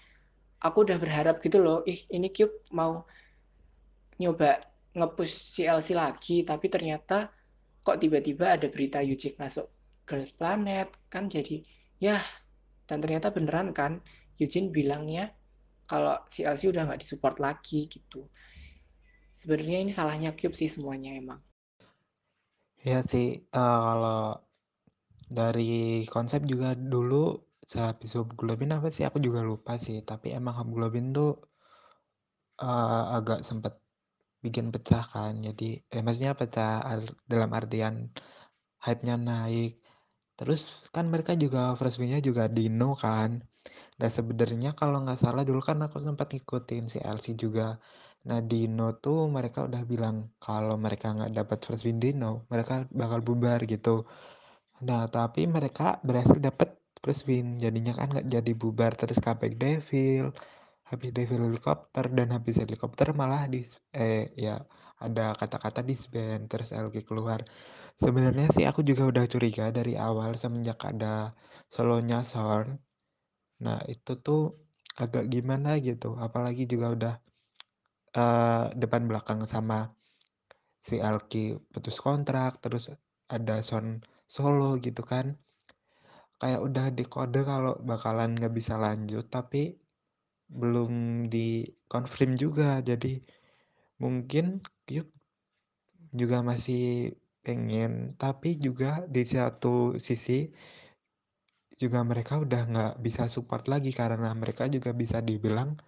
aku 0.61 0.85
udah 0.85 1.01
berharap 1.01 1.41
gitu 1.41 1.59
loh, 1.59 1.81
ih 1.89 2.05
ini 2.13 2.29
Cube 2.31 2.69
mau 2.71 3.09
nyoba 4.21 4.61
ngepush 4.93 5.57
CLC 5.57 5.97
lagi, 5.97 6.45
tapi 6.45 6.69
ternyata 6.69 7.33
kok 7.81 7.97
tiba-tiba 7.97 8.53
ada 8.61 8.69
berita 8.69 9.01
Yujik 9.01 9.41
masuk 9.41 9.73
Girls 10.05 10.37
Planet, 10.37 10.93
kan 11.09 11.33
jadi 11.33 11.65
ya, 11.97 12.21
dan 12.85 13.01
ternyata 13.01 13.33
beneran 13.33 13.73
kan, 13.73 14.05
Eugene 14.37 14.69
bilangnya 14.69 15.33
kalau 15.89 16.21
CLC 16.29 16.69
udah 16.69 16.85
nggak 16.93 17.01
disupport 17.03 17.41
lagi 17.41 17.89
gitu 17.89 18.29
sebenarnya 19.41 19.79
ini 19.81 19.93
salahnya 19.97 20.37
Cube 20.37 20.53
sih 20.53 20.69
semuanya 20.69 21.17
emang. 21.17 21.41
Iya 22.87 22.99
sih, 23.11 23.27
uh, 23.57 23.77
kalau 23.87 24.15
dari 25.39 26.07
konsep 26.15 26.41
juga 26.53 26.69
dulu 26.93 27.15
sehabis 27.71 28.11
Hobgoblin 28.19 28.73
apa 28.77 28.89
sih 28.95 29.05
aku 29.09 29.19
juga 29.27 29.41
lupa 29.51 29.73
sih, 29.85 29.97
tapi 30.11 30.27
emang 30.39 30.55
Hobgoblin 30.59 31.07
tuh 31.17 31.31
uh, 32.63 33.03
agak 33.17 33.39
sempet 33.49 33.75
bikin 34.45 34.67
pecah 34.75 35.05
kan, 35.15 35.35
jadi 35.47 35.65
eh 35.95 36.03
maksudnya 36.05 36.35
pecah 36.41 36.71
dalam 37.33 37.51
artian 37.59 37.95
hype-nya 38.85 39.15
naik. 39.29 39.71
Terus 40.39 40.63
kan 40.95 41.07
mereka 41.13 41.33
juga 41.45 41.61
win-nya 42.01 42.21
juga 42.29 42.45
Dino 42.57 42.87
kan. 43.05 43.31
Dan 44.01 44.11
sebenarnya 44.19 44.71
kalau 44.81 44.97
nggak 45.05 45.21
salah 45.25 45.43
dulu 45.49 45.61
kan 45.69 45.79
aku 45.87 45.99
sempat 46.07 46.29
ngikutin 46.35 46.85
si 46.93 46.99
LC 47.17 47.27
juga. 47.45 47.63
Nah 48.29 48.41
Dino 48.51 48.87
tuh 49.05 49.19
mereka 49.37 49.59
udah 49.69 49.83
bilang 49.93 50.17
kalau 50.47 50.77
mereka 50.77 51.07
nggak 51.17 51.33
dapat 51.39 51.59
first 51.67 51.85
win 51.87 51.99
Dino, 52.03 52.45
mereka 52.53 52.75
bakal 53.01 53.21
bubar 53.27 53.61
gitu. 53.73 54.05
Nah 54.89 55.03
tapi 55.17 55.41
mereka 55.57 55.87
berhasil 56.07 56.39
dapat 56.49 56.69
first 57.05 57.25
win, 57.29 57.57
jadinya 57.65 57.93
kan 57.99 58.07
nggak 58.13 58.29
jadi 58.35 58.53
bubar 58.63 58.93
terus 59.01 59.19
comeback 59.25 59.55
Devil, 59.63 60.25
habis 60.91 61.11
Devil 61.17 61.41
helikopter 61.49 62.05
dan 62.17 62.29
habis 62.37 62.57
helikopter 62.63 63.09
malah 63.21 63.43
di 63.53 63.61
eh 63.97 64.33
ya 64.37 64.57
ada 65.07 65.33
kata-kata 65.41 65.81
disband 65.91 66.43
terus 66.53 66.71
LQ 66.77 66.97
keluar. 67.09 67.41
Sebenarnya 68.05 68.47
sih 68.57 68.65
aku 68.71 68.81
juga 68.91 69.05
udah 69.13 69.25
curiga 69.33 69.65
dari 69.79 69.95
awal 69.97 70.37
semenjak 70.43 70.81
ada 70.85 71.33
solonya 71.73 72.21
Sorn. 72.33 72.69
Nah, 73.65 73.81
itu 73.95 74.13
tuh 74.27 74.43
agak 75.03 75.25
gimana 75.33 75.77
gitu, 75.81 76.17
apalagi 76.27 76.65
juga 76.73 76.87
udah 76.97 77.15
uh, 78.17 78.73
depan 78.75 79.07
belakang 79.07 79.45
sama 79.47 79.95
si 80.81 80.99
Alki 80.99 81.59
putus 81.71 82.01
kontrak, 82.01 82.59
terus 82.65 82.91
ada 83.29 83.61
Son 83.61 84.01
solo 84.25 84.81
gitu 84.81 85.05
kan. 85.05 85.37
Kayak 86.41 86.61
udah 86.65 86.87
dikode 86.95 87.41
kalau 87.45 87.77
bakalan 87.85 88.33
nggak 88.33 88.55
bisa 88.57 88.81
lanjut, 88.81 89.29
tapi 89.29 89.77
belum 90.49 91.27
dikonfirm 91.29 92.33
juga. 92.35 92.81
Jadi 92.81 93.21
mungkin 94.01 94.65
Cube 94.89 95.13
juga 96.11 96.41
masih 96.43 97.15
pengen, 97.45 98.17
tapi 98.17 98.57
juga 98.57 99.05
di 99.07 99.23
satu 99.25 99.97
sisi 100.01 100.51
juga 101.81 102.05
mereka 102.05 102.37
udah 102.37 102.63
nggak 102.69 102.95
bisa 103.01 103.25
support 103.33 103.65
lagi 103.65 103.89
karena 103.97 104.37
mereka 104.37 104.69
juga 104.69 104.93
bisa 104.93 105.25
dibilang 105.25 105.81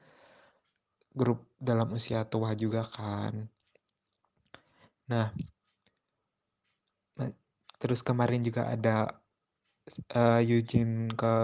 grup 1.13 1.52
dalam 1.63 1.89
usia 1.95 2.27
tua 2.27 2.51
juga 2.59 2.83
kan. 2.83 3.47
Nah, 5.07 5.31
terus 7.79 8.01
kemarin 8.03 8.43
juga 8.43 8.71
ada 8.75 9.23
uh, 10.15 10.41
Eugene 10.43 11.11
ke 11.15 11.35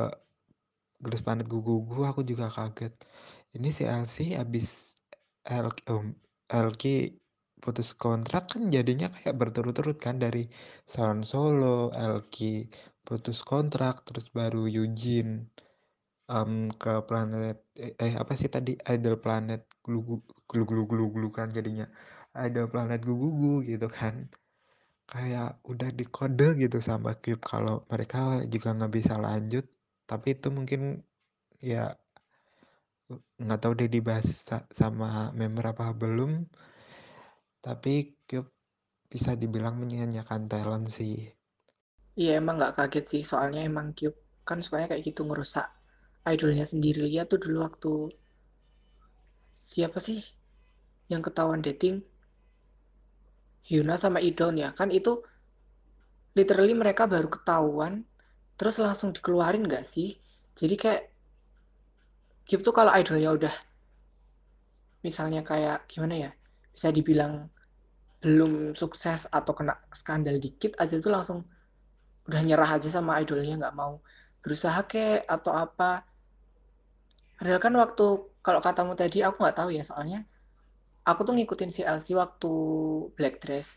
Garis 0.99 1.23
Planet 1.23 1.47
Gugu 1.47 2.03
aku 2.03 2.27
juga 2.27 2.51
kaget. 2.51 2.95
Ini 3.55 3.69
si 3.71 3.83
LC 3.87 4.17
abis 4.35 4.99
LK, 5.47 5.79
um, 5.95 6.15
LK 6.51 6.85
putus 7.59 7.91
kontrak 7.95 8.55
kan 8.55 8.71
jadinya 8.71 9.11
kayak 9.11 9.35
berturut-turut 9.35 9.99
kan 9.99 10.19
dari 10.19 10.47
Sound 10.87 11.27
Solo, 11.27 11.91
LK 11.95 12.67
putus 13.07 13.43
kontrak, 13.43 14.07
terus 14.07 14.31
baru 14.31 14.67
Eugene 14.67 15.51
um, 16.29 16.69
ke 16.77 16.93
planet 17.09 17.57
eh, 17.77 18.15
apa 18.15 18.33
sih 18.37 18.49
tadi? 18.53 18.77
Idol 18.77 19.17
Planet 19.19 19.65
glu 19.85 20.21
glu 20.49 20.65
glu 20.69 20.85
glu 20.85 21.05
glu 21.15 21.29
kan 21.33 21.49
jadinya. 21.49 21.89
Idol 22.37 22.69
Planet 22.73 23.01
gugu 23.03 23.65
gitu 23.65 23.89
kan. 23.89 24.29
Kayak 25.09 25.65
udah 25.65 25.89
dikode 25.89 26.49
gitu 26.61 26.79
sama 26.85 27.17
Cube 27.17 27.41
kalau 27.41 27.89
mereka 27.89 28.45
juga 28.53 28.77
nggak 28.77 28.93
bisa 28.93 29.15
lanjut. 29.17 29.65
Tapi 30.05 30.37
itu 30.37 30.49
mungkin 30.53 31.01
ya 31.65 31.97
nggak 33.41 33.61
tahu 33.65 33.73
deh 33.81 33.89
dibahas 33.89 34.45
sama 34.77 35.33
member 35.33 35.73
apa 35.73 35.97
belum. 35.97 36.45
Tapi 37.65 38.21
Cube 38.29 38.53
bisa 39.09 39.33
dibilang 39.33 39.81
menyanyikan 39.81 40.45
talent 40.53 40.93
sih. 40.93 41.33
Iya 42.21 42.45
emang 42.45 42.61
nggak 42.61 42.77
kaget 42.77 43.05
sih. 43.09 43.23
Soalnya 43.25 43.65
emang 43.65 43.97
Cube 43.97 44.21
kan 44.45 44.61
sukanya 44.61 44.93
kayak 44.93 45.05
gitu 45.09 45.25
ngerusak 45.25 45.78
idolnya 46.27 46.67
sendiri. 46.67 47.07
Lihat 47.07 47.31
tuh 47.31 47.39
dulu 47.39 47.63
waktu 47.67 47.93
siapa 49.69 50.01
sih 50.01 50.25
yang 51.13 51.21
ketahuan 51.21 51.61
dating? 51.61 52.01
Hyuna 53.69 54.01
sama 54.01 54.25
Idon 54.25 54.57
ya. 54.57 54.73
Kan 54.73 54.89
itu 54.89 55.21
literally 56.33 56.73
mereka 56.73 57.05
baru 57.05 57.29
ketahuan 57.29 58.09
terus 58.57 58.81
langsung 58.81 59.13
dikeluarin 59.13 59.69
gak 59.69 59.87
sih? 59.93 60.17
Jadi 60.57 60.75
kayak 60.75 61.05
Kip 62.49 62.65
tuh 62.65 62.73
kalau 62.73 62.89
idolnya 62.97 63.29
udah 63.37 63.55
misalnya 65.05 65.45
kayak 65.45 65.85
gimana 65.85 66.15
ya? 66.17 66.31
Bisa 66.73 66.89
dibilang 66.89 67.53
belum 68.25 68.73
sukses 68.73 69.29
atau 69.29 69.53
kena 69.53 69.77
skandal 69.95 70.41
dikit 70.41 70.75
aja 70.81 70.97
tuh 70.97 71.13
langsung 71.13 71.45
udah 72.27 72.41
nyerah 72.43 72.81
aja 72.81 72.89
sama 72.89 73.21
idolnya 73.23 73.57
nggak 73.57 73.77
mau 73.77 74.01
berusaha 74.43 74.81
kek 74.87 75.27
atau 75.27 75.53
apa 75.55 76.09
Padahal 77.39 77.63
kan 77.63 77.75
waktu 77.79 78.07
kalau 78.43 78.59
katamu 78.59 78.99
tadi 78.99 79.23
aku 79.23 79.47
nggak 79.47 79.59
tahu 79.63 79.71
ya 79.71 79.87
soalnya 79.87 80.27
aku 81.07 81.23
tuh 81.23 81.39
ngikutin 81.39 81.71
si 81.71 81.87
LC 81.87 82.19
waktu 82.19 82.53
Black 83.15 83.39
Dress. 83.39 83.71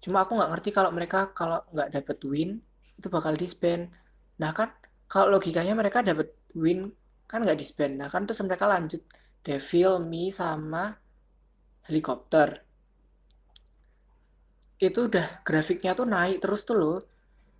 Cuma 0.00 0.24
aku 0.24 0.40
nggak 0.40 0.50
ngerti 0.56 0.70
kalau 0.72 0.90
mereka 0.90 1.28
kalau 1.36 1.60
nggak 1.68 1.92
dapet 1.92 2.18
win 2.24 2.64
itu 2.96 3.12
bakal 3.12 3.36
disband. 3.36 3.92
Nah 4.40 4.56
kan 4.56 4.72
kalau 5.04 5.36
logikanya 5.36 5.76
mereka 5.76 6.00
dapet 6.00 6.32
win 6.56 6.88
kan 7.28 7.44
nggak 7.44 7.60
disband. 7.60 8.00
Nah 8.00 8.08
kan 8.08 8.24
terus 8.24 8.40
mereka 8.40 8.64
lanjut 8.64 9.04
Devil, 9.44 10.00
Me 10.00 10.32
sama 10.32 10.96
helikopter. 11.92 12.64
Itu 14.80 15.12
udah 15.12 15.44
grafiknya 15.44 15.92
tuh 15.92 16.08
naik 16.08 16.40
terus 16.40 16.64
tuh 16.64 16.76
loh. 16.80 16.98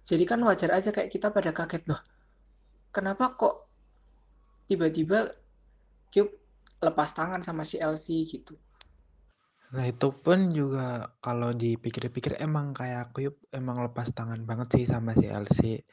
Jadi 0.09 0.25
kan 0.25 0.41
wajar 0.41 0.73
aja 0.73 0.89
kayak 0.89 1.13
kita 1.13 1.29
pada 1.29 1.53
kaget 1.53 1.85
loh. 1.85 2.01
Kenapa 2.95 3.37
kok 3.37 3.69
tiba-tiba 4.69 5.33
Cube 6.09 6.33
lepas 6.81 7.13
tangan 7.13 7.45
sama 7.45 7.69
si 7.69 7.77
LC 7.77 8.25
gitu. 8.25 8.57
Nah 9.77 9.85
itu 9.85 10.09
pun 10.09 10.49
juga 10.49 11.13
kalau 11.21 11.53
dipikir-pikir 11.53 12.41
emang 12.41 12.73
kayak 12.73 13.13
Cube 13.13 13.37
emang 13.53 13.85
lepas 13.85 14.09
tangan 14.17 14.41
banget 14.49 14.69
sih 14.81 14.85
sama 14.89 15.13
si 15.13 15.29
LC. 15.29 15.85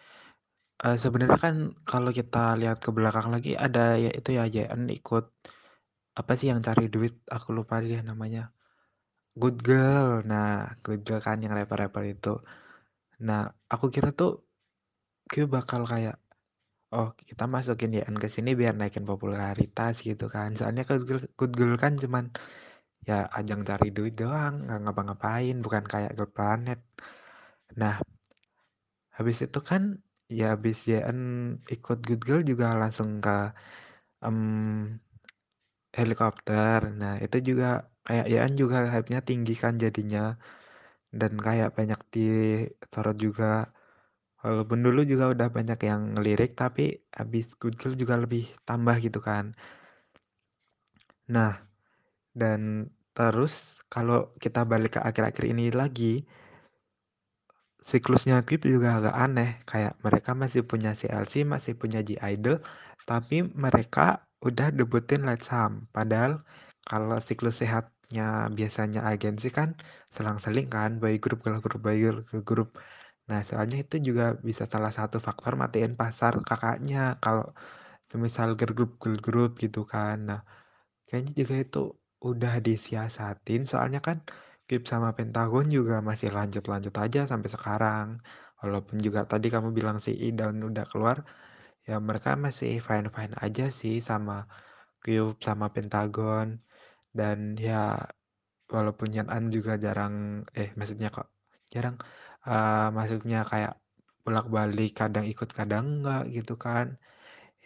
Uh, 0.80 0.96
eh, 0.96 0.98
Sebenarnya 1.00 1.40
kan 1.40 1.56
kalau 1.88 2.12
kita 2.12 2.56
lihat 2.60 2.80
ke 2.80 2.92
belakang 2.92 3.32
lagi 3.32 3.56
ada 3.56 3.96
ya 4.00 4.12
itu 4.12 4.36
ya 4.36 4.48
JN 4.48 4.92
ikut 4.92 5.26
apa 6.16 6.32
sih 6.40 6.48
yang 6.52 6.64
cari 6.64 6.88
duit 6.88 7.16
aku 7.28 7.52
lupa 7.52 7.84
dia 7.84 8.00
namanya 8.00 8.56
Good 9.36 9.60
Girl 9.64 10.24
nah 10.24 10.72
Good 10.80 11.04
Girl 11.04 11.20
kan 11.20 11.44
yang 11.44 11.52
rapper-rapper 11.52 12.04
itu 12.08 12.40
nah 13.20 13.52
aku 13.68 13.92
kira 13.92 14.16
tuh 14.16 14.48
Cube 15.28 15.52
bakal 15.52 15.84
kayak 15.84 16.16
oh 16.96 17.10
kita 17.30 17.44
masukin 17.56 17.92
YN 17.98 18.16
ke 18.24 18.28
sini 18.36 18.50
biar 18.60 18.74
naikin 18.80 19.06
popularitas 19.12 19.94
gitu 20.08 20.26
kan. 20.36 20.50
Soalnya 20.58 20.84
good 20.90 21.04
girl, 21.10 21.22
good 21.40 21.54
girl 21.60 21.76
kan 21.84 21.94
cuman 22.04 22.26
ya 23.10 23.16
ajang 23.38 23.62
cari 23.70 23.88
duit 23.96 24.14
doang 24.22 24.54
nggak 24.66 24.80
ngapa-ngapain 24.84 25.56
bukan 25.66 25.84
kayak 25.94 26.12
girl 26.18 26.32
planet. 26.38 26.80
Nah 27.82 27.96
habis 29.18 29.38
itu 29.46 29.60
kan 29.70 29.82
ya 30.40 30.46
habis 30.54 30.78
YN 30.92 31.20
ikut 31.76 31.98
good 32.08 32.22
girl 32.28 32.42
juga 32.52 32.66
langsung 32.82 33.10
ke 33.26 33.36
um, 34.26 35.00
helikopter. 35.98 36.80
Nah 37.02 37.14
itu 37.26 37.38
juga 37.50 37.66
kayak 38.08 38.26
YN 38.34 38.54
juga 38.62 38.78
hype-nya 38.94 39.20
tinggi 39.30 39.54
kan 39.64 39.74
jadinya. 39.84 40.22
Dan 41.20 41.34
kayak 41.46 41.70
banyak 41.78 42.00
disorot 42.14 43.18
juga 43.26 43.72
Walaupun 44.46 44.86
dulu 44.86 45.02
juga 45.10 45.34
udah 45.34 45.50
banyak 45.50 45.80
yang 45.90 46.02
ngelirik, 46.14 46.54
tapi 46.54 47.02
habis 47.10 47.58
Good 47.58 47.82
Girl 47.82 47.98
juga 47.98 48.16
lebih 48.22 48.46
tambah 48.70 48.94
gitu 49.02 49.18
kan. 49.18 49.58
Nah, 51.34 51.66
dan 52.38 52.94
terus 53.18 53.82
kalau 53.90 54.30
kita 54.38 54.62
balik 54.70 54.92
ke 54.98 55.02
akhir-akhir 55.02 55.46
ini 55.50 55.74
lagi, 55.74 56.22
siklusnya 57.90 58.46
Cube 58.46 58.70
juga 58.70 59.02
agak 59.02 59.16
aneh. 59.18 59.52
Kayak 59.66 59.94
mereka 60.06 60.32
masih 60.38 60.62
punya 60.62 60.94
CLC, 60.94 61.42
masih 61.42 61.74
punya 61.82 62.06
G-Idol, 62.06 62.62
tapi 63.10 63.50
mereka 63.50 64.30
udah 64.46 64.70
debutin 64.70 65.26
Let's 65.26 65.50
Sam. 65.50 65.90
Padahal 65.90 66.46
kalau 66.86 67.18
siklus 67.18 67.62
sehatnya 67.62 68.54
biasanya 68.54 69.10
agensi 69.10 69.50
kan 69.50 69.74
selang-seling 70.14 70.70
kan, 70.70 71.02
boy 71.02 71.18
group, 71.18 71.42
girl 71.42 71.58
group, 71.66 71.82
boy 71.82 71.98
girl, 71.98 72.22
group. 72.46 72.78
Nah, 73.30 73.42
soalnya 73.48 73.78
itu 73.86 73.96
juga 74.08 74.26
bisa 74.48 74.64
salah 74.74 74.94
satu 74.94 75.18
faktor 75.28 75.54
matiin 75.62 75.94
pasar 76.02 76.34
kakaknya 76.50 77.18
kalau 77.24 77.46
semisal 78.12 78.50
girl 78.60 78.74
group 78.78 78.92
girl 79.02 79.20
group 79.28 79.52
gitu 79.64 79.82
kan. 79.94 80.18
Nah, 80.30 80.42
kayaknya 81.08 81.34
juga 81.42 81.56
itu 81.66 81.82
udah 82.30 82.54
disiasatin 82.68 83.62
soalnya 83.72 84.02
kan 84.08 84.18
Kip 84.70 84.84
sama 84.92 85.10
Pentagon 85.18 85.68
juga 85.78 85.96
masih 86.10 86.30
lanjut-lanjut 86.38 86.96
aja 87.06 87.22
sampai 87.32 87.50
sekarang. 87.56 88.08
Walaupun 88.62 88.98
juga 89.06 89.22
tadi 89.32 89.48
kamu 89.54 89.70
bilang 89.78 89.98
si 90.06 90.12
Idan 90.28 90.58
udah 90.70 90.86
keluar, 90.92 91.18
ya 91.90 91.98
mereka 92.02 92.34
masih 92.46 92.82
fine-fine 92.88 93.36
aja 93.46 93.66
sih 93.74 93.96
sama 94.10 94.46
Cube 95.04 95.38
sama 95.44 95.68
Pentagon. 95.76 96.62
Dan 97.14 97.58
ya 97.60 97.82
walaupun 98.76 99.10
Yan 99.18 99.30
An 99.36 99.44
juga 99.56 99.74
jarang, 99.86 100.46
eh 100.58 100.70
maksudnya 100.78 101.10
kok 101.14 101.28
jarang 101.74 101.96
uh, 102.50 102.88
maksudnya 102.98 103.38
kayak 103.52 103.74
bolak-balik 104.26 104.92
kadang 105.02 105.26
ikut 105.34 105.50
kadang 105.58 106.02
enggak 106.02 106.24
gitu 106.36 106.54
kan. 106.66 106.86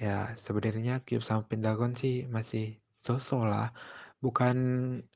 Ya 0.03 0.35
sebenarnya 0.45 1.03
Cube 1.07 1.23
sama 1.27 1.43
Pentagon 1.49 1.91
sih 2.01 2.27
masih 2.35 2.63
sosok 3.05 3.41
lah. 3.51 3.67
Bukan 4.23 4.57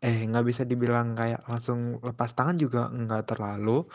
eh 0.05 0.17
nggak 0.29 0.45
bisa 0.49 0.63
dibilang 0.71 1.07
kayak 1.19 1.41
langsung 1.51 1.79
lepas 2.07 2.31
tangan 2.37 2.57
juga 2.63 2.87
enggak 2.91 3.23
terlalu 3.31 3.87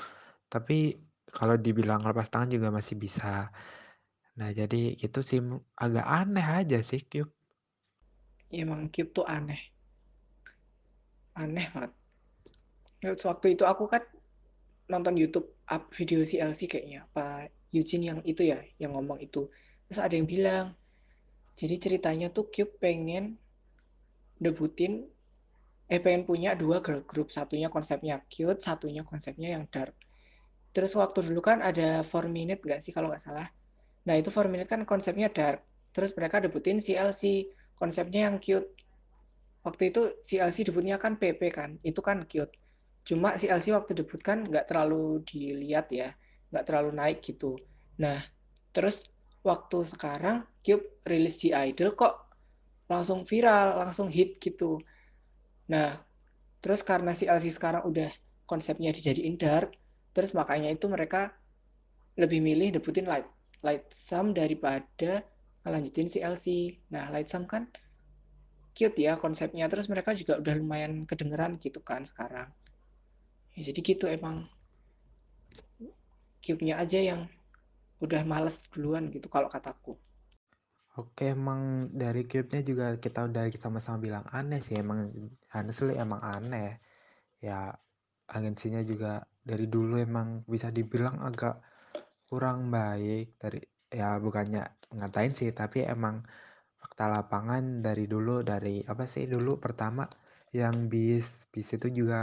tapi 0.52 0.96
kalau 1.36 1.56
dibilang 1.60 2.00
lepas 2.08 2.28
tangan 2.32 2.50
juga 2.56 2.68
masih 2.78 2.96
bisa. 3.04 3.52
Nah 4.38 4.50
jadi 4.58 4.96
itu 4.96 5.20
sih 5.28 5.40
agak 5.84 6.06
aneh 6.18 6.46
aja 6.60 6.78
sih 6.90 7.00
Cube. 7.10 7.32
Ya, 8.48 8.64
emang 8.64 8.88
Cube 8.88 9.12
tuh 9.12 9.26
aneh. 9.28 9.60
Aneh 11.36 11.68
banget. 11.72 11.92
Waktu 13.24 13.46
itu 13.54 13.64
aku 13.68 13.86
kan 13.92 14.02
nonton 14.88 15.14
YouTube 15.20 15.48
up 15.68 15.92
video 15.92 16.24
si 16.24 16.40
LC 16.40 16.64
kayaknya 16.64 17.04
Pak 17.12 17.52
Eugene 17.76 18.04
yang 18.08 18.18
itu 18.24 18.42
ya 18.42 18.58
yang 18.80 18.96
ngomong 18.96 19.20
itu. 19.20 19.46
Terus 19.88 20.00
ada 20.00 20.14
yang 20.16 20.24
bilang 20.24 20.72
jadi 21.60 21.76
ceritanya 21.76 22.32
tuh 22.32 22.48
Cube 22.48 22.80
pengen 22.80 23.36
debutin 24.40 25.04
eh 25.88 26.00
pengen 26.00 26.28
punya 26.28 26.52
dua 26.52 26.84
girl 26.84 27.00
group 27.04 27.32
satunya 27.32 27.72
konsepnya 27.72 28.20
cute 28.28 28.60
satunya 28.60 29.04
konsepnya 29.04 29.56
yang 29.56 29.64
dark. 29.68 29.92
Terus 30.72 30.92
waktu 30.96 31.24
dulu 31.24 31.40
kan 31.40 31.64
ada 31.64 32.04
4 32.04 32.28
minute 32.28 32.60
nggak 32.60 32.84
sih 32.84 32.92
kalau 32.92 33.08
nggak 33.08 33.24
salah? 33.24 33.48
Nah 34.04 34.14
itu 34.20 34.28
4 34.28 34.52
minute 34.52 34.68
kan 34.68 34.84
konsepnya 34.84 35.32
dark. 35.32 35.64
Terus 35.96 36.12
mereka 36.12 36.44
debutin 36.44 36.84
CLC 36.84 37.48
konsepnya 37.80 38.28
yang 38.28 38.36
cute. 38.36 38.68
Waktu 39.64 39.90
itu 39.90 40.12
CLC 40.28 40.68
debutnya 40.68 41.00
kan 41.00 41.16
PP 41.16 41.40
kan 41.50 41.80
itu 41.82 41.98
kan 42.04 42.24
cute 42.28 42.52
Cuma 43.08 43.40
si 43.40 43.48
LC 43.48 43.72
waktu 43.72 43.96
debut 43.96 44.20
kan 44.20 44.44
nggak 44.44 44.68
terlalu 44.68 45.24
dilihat 45.24 45.88
ya, 45.88 46.12
nggak 46.52 46.64
terlalu 46.68 46.90
naik 46.92 47.24
gitu. 47.24 47.56
Nah, 47.96 48.20
terus 48.76 49.00
waktu 49.40 49.88
sekarang 49.88 50.44
Cube 50.60 51.00
rilis 51.08 51.40
si 51.40 51.48
Idol 51.56 51.96
kok 51.96 52.28
langsung 52.84 53.24
viral, 53.24 53.80
langsung 53.80 54.12
hit 54.12 54.36
gitu. 54.44 54.76
Nah, 55.72 55.96
terus 56.60 56.84
karena 56.84 57.16
si 57.16 57.24
LC 57.24 57.56
sekarang 57.56 57.88
udah 57.88 58.12
konsepnya 58.44 58.92
dijadiin 58.92 59.40
dark, 59.40 59.72
terus 60.12 60.36
makanya 60.36 60.68
itu 60.68 60.84
mereka 60.84 61.32
lebih 62.20 62.44
milih 62.44 62.76
debutin 62.76 63.08
light 63.08 63.28
light 63.64 63.88
sum 64.04 64.36
daripada 64.36 65.24
ngelanjutin 65.64 66.12
si 66.12 66.20
LC. 66.20 66.76
Nah, 66.92 67.08
light 67.08 67.32
sum 67.32 67.48
kan 67.48 67.72
cute 68.76 69.00
ya 69.00 69.16
konsepnya, 69.16 69.64
terus 69.72 69.88
mereka 69.88 70.12
juga 70.12 70.36
udah 70.36 70.54
lumayan 70.60 71.08
kedengeran 71.08 71.56
gitu 71.56 71.80
kan 71.80 72.04
sekarang 72.04 72.52
ya, 73.58 73.62
jadi 73.74 73.80
gitu 73.90 74.04
emang 74.06 74.36
cube-nya 76.44 76.74
aja 76.82 76.98
yang 77.10 77.20
udah 78.04 78.22
males 78.22 78.54
duluan 78.72 79.10
gitu 79.10 79.26
kalau 79.34 79.50
kataku 79.50 79.92
Oke, 81.00 81.24
emang 81.36 81.60
dari 82.02 82.20
cube-nya 82.30 82.60
juga 82.70 82.86
kita 83.04 83.20
udah 83.30 83.44
sama-sama 83.64 83.98
bilang 84.06 84.24
aneh 84.38 84.58
sih. 84.66 84.76
Emang 84.82 85.00
honestly 85.54 85.94
emang 86.04 86.20
aneh. 86.34 86.68
Ya, 87.48 87.54
agensinya 88.36 88.80
juga 88.90 89.10
dari 89.50 89.66
dulu 89.74 89.94
emang 90.08 90.28
bisa 90.54 90.68
dibilang 90.78 91.16
agak 91.28 91.54
kurang 92.28 92.58
baik 92.76 93.24
dari 93.42 93.60
ya 94.00 94.08
bukannya 94.26 94.62
ngatain 94.98 95.32
sih, 95.38 95.50
tapi 95.60 95.78
emang 95.94 96.16
fakta 96.80 97.04
lapangan 97.14 97.64
dari 97.86 98.04
dulu 98.14 98.42
dari 98.50 98.74
apa 98.92 99.04
sih 99.14 99.24
dulu 99.34 99.50
pertama 99.64 100.04
yang 100.60 100.76
bis 100.92 101.26
bis 101.54 101.68
itu 101.76 101.88
juga 102.00 102.18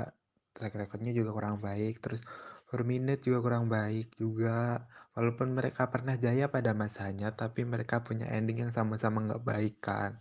track 0.56 0.74
recordnya 0.80 1.12
juga 1.12 1.36
kurang 1.36 1.60
baik 1.60 2.00
terus 2.00 2.24
per 2.66 2.82
minute 2.88 3.22
juga 3.22 3.40
kurang 3.44 3.66
baik 3.68 4.16
juga. 4.18 4.84
Walaupun 5.16 5.56
mereka 5.56 5.88
pernah 5.88 6.20
jaya 6.20 6.52
pada 6.52 6.76
masanya 6.76 7.32
tapi 7.32 7.64
mereka 7.64 8.04
punya 8.04 8.28
ending 8.32 8.68
yang 8.68 8.74
sama-sama 8.76 9.24
nggak 9.24 9.44
baik 9.48 9.76
kan. 9.80 10.20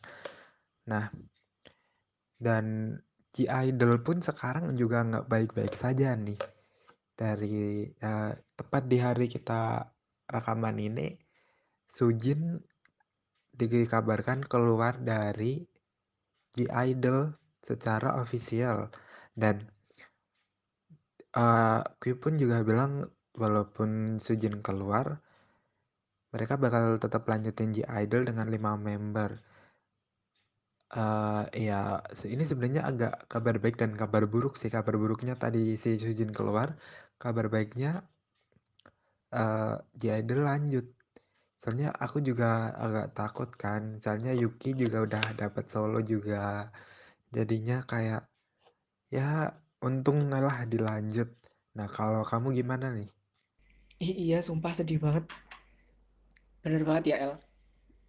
Nah 0.90 1.10
dan 2.38 2.98
G 3.34 3.50
Idol 3.50 3.98
pun 4.06 4.22
sekarang 4.22 4.78
juga 4.78 5.02
nggak 5.02 5.26
baik-baik 5.26 5.74
saja 5.74 6.14
nih. 6.14 6.38
Dari 7.14 7.90
uh, 8.02 8.30
tepat 8.54 8.82
di 8.86 8.98
hari 9.02 9.26
kita 9.26 9.90
rekaman 10.30 10.78
ini 10.78 11.14
Sujin 11.94 12.58
dikabarkan 13.54 14.42
keluar 14.46 14.98
dari 14.98 15.62
G 16.54 16.66
Idol 16.70 17.34
secara 17.62 18.18
official. 18.18 18.90
Dan 19.34 19.73
uh, 21.36 21.80
Kui 22.00 22.14
pun 22.16 22.38
juga 22.38 22.62
bilang 22.62 23.04
walaupun 23.34 24.18
Sujin 24.22 24.62
keluar, 24.62 25.18
mereka 26.34 26.54
bakal 26.58 26.98
tetap 27.02 27.26
lanjutin 27.30 27.70
G 27.74 27.86
Idol 27.86 28.26
dengan 28.26 28.46
lima 28.50 28.74
member. 28.78 29.38
Uh, 30.94 31.42
ya 31.50 31.98
ini 32.22 32.46
sebenarnya 32.46 32.86
agak 32.86 33.26
kabar 33.26 33.58
baik 33.58 33.76
dan 33.82 33.98
kabar 33.98 34.26
buruk 34.30 34.54
sih. 34.58 34.70
Kabar 34.70 34.94
buruknya 34.94 35.34
tadi 35.34 35.74
si 35.78 35.98
Sujin 35.98 36.30
keluar, 36.30 36.78
kabar 37.18 37.50
baiknya 37.50 38.02
uh, 39.34 39.78
G 39.98 40.02
Idol 40.14 40.46
lanjut. 40.46 40.86
Soalnya 41.58 41.90
aku 41.96 42.20
juga 42.20 42.76
agak 42.76 43.16
takut 43.16 43.50
kan. 43.56 43.98
Misalnya 43.98 44.36
Yuki 44.36 44.76
juga 44.76 45.02
udah 45.06 45.24
dapat 45.34 45.64
solo 45.72 45.98
juga. 46.04 46.70
Jadinya 47.34 47.82
kayak 47.82 48.28
ya 49.10 49.48
untung 49.84 50.32
lah 50.32 50.64
dilanjut. 50.64 51.28
Nah, 51.76 51.84
kalau 51.92 52.24
kamu 52.24 52.56
gimana 52.56 52.88
nih? 52.96 53.08
iya, 54.00 54.40
sumpah 54.40 54.72
sedih 54.72 54.98
banget. 54.98 55.28
Bener 56.64 56.82
banget 56.88 57.04
ya, 57.12 57.16
El. 57.28 57.34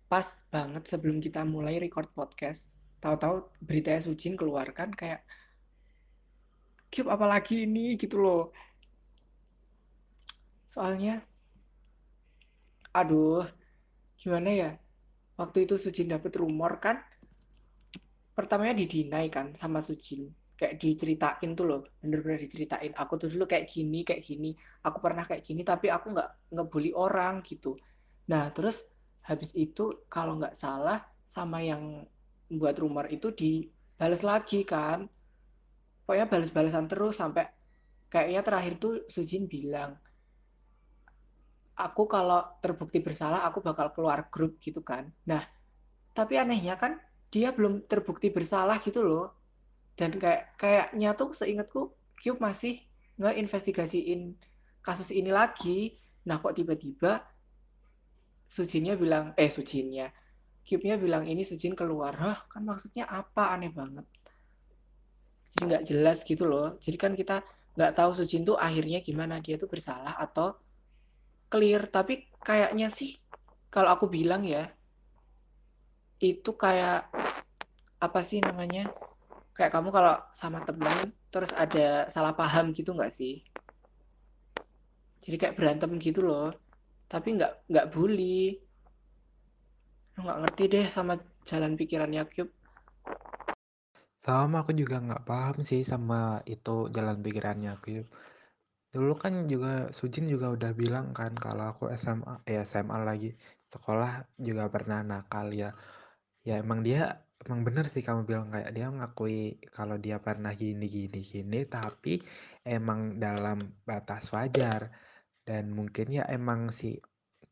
Pas 0.07 0.27
banget 0.47 0.87
sebelum 0.87 1.19
kita 1.19 1.43
mulai 1.43 1.75
record 1.83 2.07
podcast, 2.15 2.63
tahu-tahu 3.03 3.51
berita 3.59 3.99
Sucin 3.99 4.39
keluarkan 4.39 4.95
kayak 4.95 5.21
Cube 6.93 7.11
apalagi 7.11 7.67
ini 7.67 7.99
gitu 7.99 8.23
loh. 8.23 8.55
Soalnya 10.71 11.19
aduh, 12.95 13.43
gimana 14.15 14.49
ya? 14.55 14.71
Waktu 15.35 15.67
itu 15.67 15.75
Sucin 15.75 16.07
dapet 16.07 16.31
rumor 16.39 16.79
kan 16.79 17.03
pertamanya 18.31 18.79
didinai 18.79 19.27
kan 19.27 19.51
sama 19.59 19.83
Sucin 19.83 20.31
kayak 20.55 20.79
diceritain 20.79 21.51
tuh 21.51 21.65
loh 21.67 21.79
bener-bener 21.99 22.39
diceritain. 22.47 22.95
Aku 22.95 23.19
tuh 23.19 23.27
dulu 23.27 23.43
kayak 23.47 23.67
gini 23.67 24.07
kayak 24.07 24.23
gini. 24.23 24.55
Aku 24.87 25.03
pernah 25.03 25.27
kayak 25.27 25.43
gini 25.43 25.61
tapi 25.67 25.91
aku 25.91 26.15
nggak 26.15 26.55
ngebully 26.55 26.91
orang 26.95 27.43
gitu. 27.43 27.75
Nah 28.31 28.49
terus 28.55 28.79
habis 29.27 29.51
itu 29.51 30.07
kalau 30.07 30.39
nggak 30.39 30.55
salah 30.59 31.03
sama 31.27 31.59
yang 31.59 32.07
buat 32.47 32.77
rumor 32.79 33.11
itu 33.11 33.35
dibales 33.35 34.23
lagi 34.23 34.63
kan. 34.63 35.11
Pokoknya 36.07 36.25
balas-balasan 36.31 36.87
terus 36.87 37.19
sampai 37.19 37.49
kayaknya 38.07 38.41
terakhir 38.45 38.73
tuh 38.79 38.93
Sujin 39.11 39.49
bilang 39.49 39.97
aku 41.75 42.07
kalau 42.07 42.39
terbukti 42.63 43.03
bersalah 43.03 43.43
aku 43.43 43.59
bakal 43.59 43.91
keluar 43.91 44.31
grup 44.31 44.55
gitu 44.63 44.79
kan. 44.79 45.11
Nah 45.27 45.43
tapi 46.15 46.39
anehnya 46.39 46.79
kan 46.79 46.95
dia 47.27 47.51
belum 47.51 47.83
terbukti 47.91 48.31
bersalah 48.31 48.79
gitu 48.79 49.03
loh 49.03 49.35
dan 49.95 50.11
kayak 50.15 50.55
kayaknya 50.59 51.15
tuh 51.15 51.31
seingatku 51.31 51.95
Cube 52.19 52.39
masih 52.43 52.83
nggak 53.15 53.35
investigasiin 53.39 54.35
kasus 54.83 55.11
ini 55.11 55.31
lagi. 55.31 55.95
Nah 56.27 56.41
kok 56.41 56.55
tiba-tiba 56.57 57.23
Sujinnya 58.51 58.95
bilang 58.99 59.31
eh 59.39 59.51
Sujinnya 59.51 60.11
Cube-nya 60.65 60.97
bilang 60.97 61.29
ini 61.29 61.45
Sujin 61.45 61.77
keluar. 61.77 62.17
Hah, 62.17 62.41
kan 62.49 62.65
maksudnya 62.65 63.05
apa? 63.05 63.53
Aneh 63.53 63.69
banget. 63.69 64.01
Jadi 65.53 65.61
nggak 65.69 65.83
jelas 65.85 66.17
gitu 66.25 66.49
loh. 66.49 66.81
Jadi 66.81 66.97
kan 66.97 67.13
kita 67.13 67.45
nggak 67.77 67.93
tahu 67.93 68.17
Sujin 68.17 68.41
tuh 68.41 68.57
akhirnya 68.57 69.05
gimana. 69.05 69.37
Dia 69.37 69.61
tuh 69.61 69.69
bersalah 69.69 70.17
atau 70.17 70.57
clear. 71.53 71.85
Tapi 71.85 72.25
kayaknya 72.41 72.89
sih 72.89 73.13
kalau 73.69 73.93
aku 73.93 74.09
bilang 74.09 74.41
ya 74.41 74.65
itu 76.17 76.49
kayak 76.57 77.13
apa 78.01 78.19
sih 78.25 78.41
namanya 78.41 78.89
kayak 79.55 79.71
kamu 79.71 79.89
kalau 79.95 80.19
sama 80.35 80.59
temen 80.67 81.15
terus 81.31 81.51
ada 81.55 82.11
salah 82.11 82.35
paham 82.35 82.75
gitu 82.75 82.91
nggak 82.91 83.15
sih? 83.15 83.39
Jadi 85.23 85.35
kayak 85.39 85.55
berantem 85.57 85.95
gitu 85.97 86.21
loh. 86.27 86.51
Tapi 87.07 87.39
nggak 87.39 87.71
nggak 87.71 87.87
bully. 87.95 88.59
Nggak 90.19 90.37
ngerti 90.43 90.63
deh 90.67 90.85
sama 90.91 91.13
jalan 91.47 91.73
pikirannya 91.79 92.23
Cube. 92.29 92.51
Sama 94.25 94.65
aku 94.65 94.73
juga 94.75 94.99
nggak 94.99 95.23
paham 95.23 95.57
sih 95.63 95.81
sama 95.87 96.43
itu 96.45 96.91
jalan 96.91 97.23
pikirannya 97.23 97.73
Cube. 97.79 98.09
Dulu 98.91 99.13
kan 99.19 99.33
juga 99.51 99.91
Sujin 99.91 100.27
juga 100.27 100.51
udah 100.55 100.71
bilang 100.75 101.11
kan 101.15 101.31
kalau 101.35 101.71
aku 101.71 101.91
SMA 101.95 102.43
ya 102.47 102.63
SMA 102.63 102.97
lagi 103.03 103.35
sekolah 103.71 104.27
juga 104.39 104.67
pernah 104.71 104.99
nakal 105.03 105.51
ya. 105.51 105.71
Ya 106.47 106.61
emang 106.63 106.79
dia 106.85 107.24
emang 107.45 107.61
bener 107.67 107.85
sih 107.93 108.01
kamu 108.01 108.21
bilang 108.29 108.47
kayak 108.53 108.71
dia 108.75 108.85
mengakui 108.89 109.61
kalau 109.69 109.95
dia 110.01 110.17
pernah 110.17 110.51
gini 110.57 110.85
gini 110.89 111.19
gini 111.21 111.59
tapi 111.69 112.17
emang 112.65 113.21
dalam 113.21 113.57
batas 113.85 114.33
wajar. 114.35 114.81
Dan 115.45 115.63
mungkin 115.77 116.09
ya 116.09 116.23
emang 116.25 116.73
si 116.73 116.97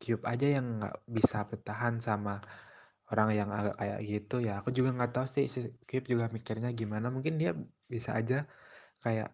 Cube 0.02 0.26
aja 0.26 0.46
yang 0.58 0.82
nggak 0.82 0.96
bisa 1.06 1.46
bertahan 1.46 2.02
sama 2.02 2.42
orang 3.14 3.28
yang 3.38 3.50
agak 3.54 3.74
kayak 3.80 4.00
gitu 4.02 4.36
ya. 4.42 4.52
Aku 4.60 4.70
juga 4.74 4.90
nggak 4.96 5.12
tahu 5.14 5.26
sih 5.30 5.46
si 5.46 5.60
Cube 5.88 6.06
juga 6.10 6.26
mikirnya 6.34 6.70
gimana. 6.74 7.06
Mungkin 7.14 7.34
dia 7.40 7.54
bisa 7.86 8.10
aja 8.18 8.50
kayak 9.04 9.30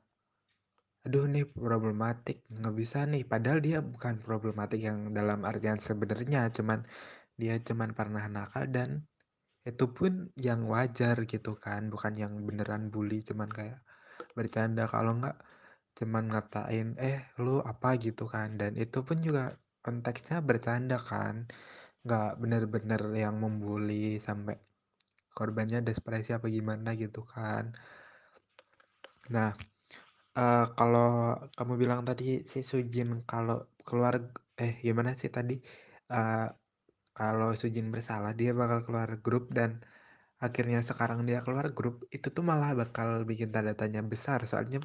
aduh 1.06 1.24
nih 1.32 1.48
problematik 1.48 2.44
nggak 2.52 2.74
bisa 2.76 2.98
nih. 3.08 3.24
Padahal 3.24 3.58
dia 3.64 3.78
bukan 3.80 4.20
problematik 4.20 4.80
yang 4.88 4.98
dalam 5.16 5.40
artian 5.48 5.80
sebenarnya 5.80 6.52
cuman 6.52 6.84
dia 7.40 7.56
cuman 7.64 7.90
pernah 7.96 8.24
nakal 8.28 8.68
dan 8.68 9.08
itu 9.68 9.84
pun 9.96 10.12
yang 10.46 10.60
wajar 10.74 11.16
gitu 11.32 11.52
kan 11.64 11.82
bukan 11.92 12.12
yang 12.22 12.32
beneran 12.48 12.88
bully 12.92 13.20
cuman 13.28 13.50
kayak 13.58 13.78
bercanda. 14.38 14.84
Kalau 14.94 15.12
nggak 15.20 15.36
cuman 15.98 16.24
ngatain 16.32 16.88
eh 17.00 17.18
lu 17.44 17.60
apa? 17.72 17.88
gitu 18.04 18.24
kan. 18.34 18.48
Dan 18.60 18.72
itu 18.82 18.98
pun 19.06 19.18
juga 19.26 19.42
konteksnya 19.84 20.38
bercanda 20.48 20.96
kan. 21.10 21.34
Nggak 22.04 22.28
bener-bener 22.42 23.02
yang 23.24 23.36
membuli 23.44 24.18
sampai 24.26 24.56
korbannya 25.36 25.80
depresi 25.88 26.30
apa 26.36 26.46
gimana 26.56 26.88
gitu 27.02 27.20
kan. 27.34 27.64
Nah 29.34 29.50
uh, 30.38 30.64
kalau 30.78 31.08
kamu 31.56 31.74
bilang 31.82 32.00
tadi 32.08 32.24
si 32.52 32.58
Sujin 32.70 33.08
kalau 33.30 33.56
keluar 33.86 34.14
eh 34.62 34.72
gimana 34.86 35.10
sih 35.20 35.30
tadi? 35.36 35.54
Uh, 36.10 36.46
kalau 37.20 37.52
Sujin 37.61 37.92
bersalah 37.92 38.33
dia 38.33 38.56
bakal 38.56 38.80
keluar 38.87 39.11
grup 39.20 39.52
dan 39.52 39.85
akhirnya 40.40 40.80
sekarang 40.80 41.28
dia 41.28 41.44
keluar 41.44 41.68
grup 41.76 42.09
itu 42.09 42.33
tuh 42.33 42.40
malah 42.40 42.72
bakal 42.72 43.28
bikin 43.28 43.52
tanda 43.52 43.76
tanya 43.76 44.00
besar. 44.00 44.40
Soalnya 44.48 44.80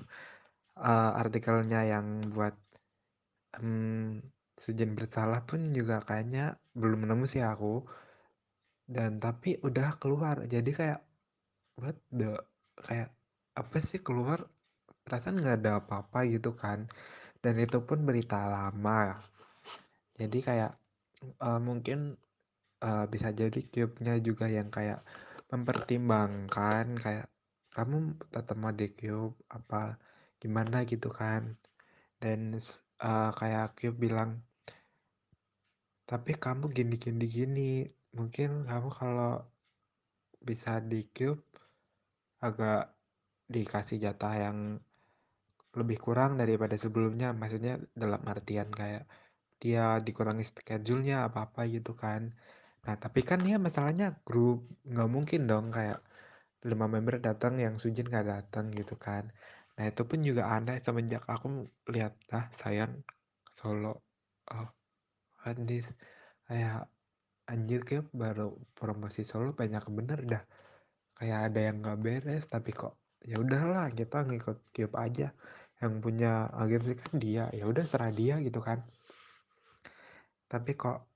uh, 0.76 1.12
artikelnya 1.16 1.80
yang 1.88 2.08
buat 2.36 2.56
um, 3.64 4.20
Sujin 4.60 4.92
bersalah 5.00 5.48
pun 5.48 5.72
juga 5.72 6.04
kayaknya 6.04 6.60
belum 6.76 7.08
nemu 7.08 7.24
sih 7.24 7.44
aku. 7.44 7.88
Dan 8.84 9.24
tapi 9.24 9.56
udah 9.64 9.96
keluar. 9.96 10.44
Jadi 10.44 10.72
kayak 10.76 11.00
what 11.80 11.96
the 12.12 12.36
kayak 12.84 13.16
apa 13.56 13.78
sih 13.80 14.04
keluar? 14.04 14.44
Perasaan 15.08 15.40
nggak 15.40 15.58
ada 15.64 15.72
apa-apa 15.80 16.28
gitu 16.28 16.52
kan. 16.52 16.84
Dan 17.40 17.56
itu 17.64 17.80
pun 17.88 18.04
berita 18.04 18.44
lama. 18.44 19.16
Jadi 20.20 20.40
kayak 20.44 20.72
uh, 21.40 21.60
mungkin 21.64 22.20
uh, 22.86 23.06
bisa 23.10 23.34
jadi 23.34 23.60
cube-nya 23.74 24.14
juga 24.22 24.46
yang 24.46 24.70
kayak 24.70 25.02
mempertimbangkan 25.50 26.86
kayak 27.02 27.28
kamu 27.76 28.16
tetap 28.32 28.56
mau 28.56 28.72
di 28.72 28.88
cube 28.94 29.36
apa 29.52 29.98
gimana? 30.40 30.86
gitu 30.86 31.10
kan. 31.10 31.58
Dan 32.22 32.56
uh, 33.02 33.32
kayak 33.36 33.76
cube 33.80 33.98
bilang 34.00 34.40
tapi 36.06 36.38
kamu 36.38 36.70
gini 36.70 36.96
gini 37.02 37.26
gini 37.26 37.72
mungkin 38.14 38.70
kamu 38.70 38.90
kalau 38.94 39.42
bisa 40.38 40.78
di 40.78 41.02
cube 41.10 41.42
agak 42.46 42.94
dikasih 43.50 43.98
jatah 43.98 44.34
yang 44.38 44.58
lebih 45.76 45.98
kurang 46.00 46.38
daripada 46.40 46.78
sebelumnya. 46.78 47.34
Maksudnya 47.36 47.82
dalam 47.98 48.22
artian 48.30 48.70
kayak 48.72 49.10
dia 49.60 49.98
dikurangi 50.00 50.46
schedule-nya 50.46 51.28
apa-apa 51.28 51.66
gitu 51.68 51.98
kan 51.98 52.36
nah 52.86 52.96
tapi 53.02 53.22
kan 53.26 53.42
ya 53.42 53.58
masalahnya 53.58 54.22
grup 54.28 54.66
nggak 54.86 55.10
mungkin 55.10 55.42
dong 55.50 55.74
kayak 55.74 56.00
lima 56.66 56.90
member 56.90 57.22
datang 57.22 57.62
yang 57.62 57.78
Sujin 57.78 58.10
nggak 58.10 58.26
datang 58.26 58.74
gitu 58.74 58.98
kan. 58.98 59.30
Nah 59.78 59.86
itu 59.86 60.02
pun 60.10 60.20
juga 60.26 60.50
aneh 60.50 60.82
semenjak 60.82 61.24
aku 61.30 61.70
lihat 61.94 62.18
ah 62.34 62.50
sayang 62.58 63.06
solo 63.54 64.02
oh 64.50 64.70
this 65.62 65.88
kayak 66.50 66.90
anjir 67.46 67.86
kayak 67.86 68.10
baru 68.10 68.58
promosi 68.74 69.22
solo 69.22 69.54
banyak 69.54 69.86
bener 69.94 70.20
dah. 70.26 70.44
Kayak 71.16 71.40
ada 71.54 71.60
yang 71.70 71.78
nggak 71.86 72.00
beres 72.02 72.44
tapi 72.50 72.74
kok 72.74 72.98
ya 73.22 73.38
udahlah 73.38 73.94
kita 73.94 74.26
ngikut 74.26 74.58
Cube 74.74 74.98
aja. 74.98 75.30
Yang 75.82 75.94
punya 76.02 76.50
agensi 76.50 76.94
kan 76.98 77.14
dia 77.22 77.46
ya 77.54 77.70
udah 77.70 77.86
serah 77.86 78.10
dia 78.10 78.42
gitu 78.42 78.58
kan. 78.58 78.82
Tapi 80.50 80.72
kok 80.74 81.15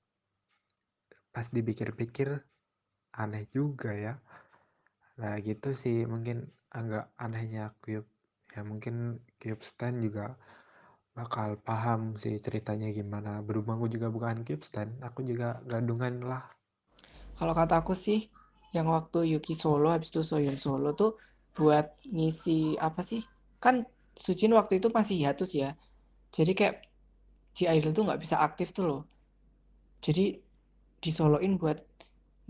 pas 1.34 1.46
dipikir-pikir 1.56 2.28
aneh 3.22 3.44
juga 3.56 3.90
ya. 4.04 4.14
Nah 5.20 5.34
gitu 5.46 5.68
sih 5.82 5.96
mungkin 6.12 6.38
agak 6.78 7.04
anehnya 7.24 7.64
Cube. 7.82 8.08
Ya 8.54 8.60
mungkin 8.70 8.94
Cube 9.40 9.62
Stand 9.70 9.96
juga 10.06 10.24
bakal 11.18 11.48
paham 11.68 12.00
sih 12.22 12.34
ceritanya 12.46 12.88
gimana. 12.98 13.30
Berhubung 13.46 13.74
aku 13.78 13.88
juga 13.94 14.08
bukan 14.16 14.36
Cube 14.46 14.64
Stand 14.68 14.90
aku 15.08 15.20
juga 15.30 15.48
gadungan 15.70 16.14
lah. 16.30 16.42
Kalau 17.38 17.54
kata 17.60 17.74
aku 17.82 17.94
sih 18.04 18.18
yang 18.76 18.86
waktu 18.96 19.18
Yuki 19.32 19.54
solo 19.62 19.88
habis 19.94 20.10
itu 20.12 20.20
Soyeon 20.30 20.58
solo 20.66 20.88
tuh 21.00 21.10
buat 21.58 21.86
ngisi 22.16 22.58
apa 22.88 23.00
sih? 23.10 23.20
Kan 23.64 23.74
Sujin 24.24 24.52
waktu 24.58 24.72
itu 24.80 24.88
masih 24.98 25.16
hiatus 25.22 25.50
ya. 25.62 25.68
Jadi 26.36 26.52
kayak 26.58 26.76
si 27.56 27.64
Idol 27.76 27.92
tuh 27.96 28.04
nggak 28.06 28.20
bisa 28.24 28.36
aktif 28.46 28.68
tuh 28.76 28.84
loh. 28.90 29.00
Jadi 30.04 30.24
disoloin 31.00 31.56
buat 31.56 31.80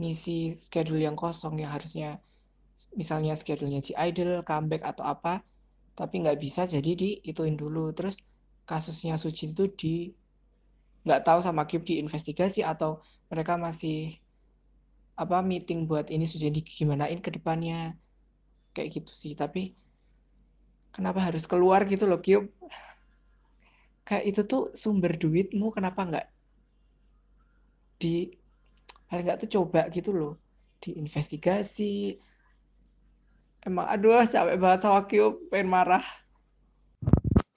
ngisi 0.01 0.59
schedule 0.59 1.03
yang 1.07 1.15
kosong 1.15 1.61
yang 1.63 1.71
harusnya 1.71 2.19
misalnya 2.97 3.37
schedule-nya 3.37 3.85
si 3.85 3.93
Idol 3.95 4.43
comeback 4.43 4.83
atau 4.83 5.05
apa 5.07 5.45
tapi 5.95 6.25
nggak 6.25 6.41
bisa 6.41 6.65
jadi 6.65 6.97
diituin 6.97 7.61
dulu. 7.61 7.93
Terus 7.93 8.17
kasusnya 8.65 9.21
Sujin 9.21 9.53
tuh 9.53 9.69
di 9.69 10.15
nggak 11.05 11.23
tahu 11.25 11.41
sama 11.45 11.69
Cube 11.69 11.85
diinvestigasi 11.85 12.65
atau 12.65 13.05
mereka 13.29 13.61
masih 13.61 14.17
apa 15.21 15.45
meeting 15.45 15.85
buat 15.85 16.09
ini 16.09 16.25
Sujin 16.25 16.57
gimanain 16.57 17.21
ke 17.21 17.31
depannya. 17.31 17.95
Kayak 18.73 19.03
gitu 19.03 19.13
sih 19.19 19.35
tapi 19.37 19.75
kenapa 20.95 21.23
harus 21.23 21.45
keluar 21.47 21.87
gitu 21.87 22.07
loh 22.07 22.23
Kyub 22.23 22.51
kayak 24.07 24.25
itu 24.27 24.43
tuh 24.43 24.75
sumber 24.75 25.15
duitmu 25.15 25.71
kenapa 25.71 26.03
nggak 26.03 26.27
di 28.03 28.40
paling 29.11 29.27
nggak 29.27 29.41
tuh 29.43 29.51
coba 29.59 29.91
gitu 29.91 30.15
loh. 30.15 30.33
Diinvestigasi. 30.79 32.17
Emang 33.67 33.87
aduh 33.91 34.25
capek 34.25 34.57
banget 34.57 34.81
sama 34.87 35.05
Kyub 35.05 35.51
pengen 35.51 35.69
marah. 35.69 36.07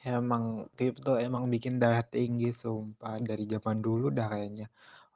Ya, 0.04 0.20
emang 0.20 0.68
Kyub 0.76 1.00
tuh 1.00 1.16
emang 1.22 1.48
bikin 1.48 1.80
darah 1.80 2.04
tinggi 2.04 2.50
sumpah. 2.52 3.22
Dari 3.22 3.46
zaman 3.48 3.80
dulu 3.80 4.10
dah 4.12 4.28
kayaknya. 4.28 4.68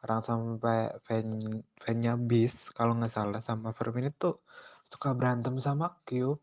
Orang 0.05 0.21
sampai 0.21 0.93
fan 1.03 1.41
fannya 1.81 2.13
bis 2.15 2.69
kalau 2.71 2.93
nggak 2.95 3.11
salah 3.11 3.41
sama 3.41 3.73
Fermin 3.73 4.13
itu 4.13 4.37
suka 4.87 5.11
berantem 5.17 5.57
sama 5.59 5.99
Cube. 6.07 6.39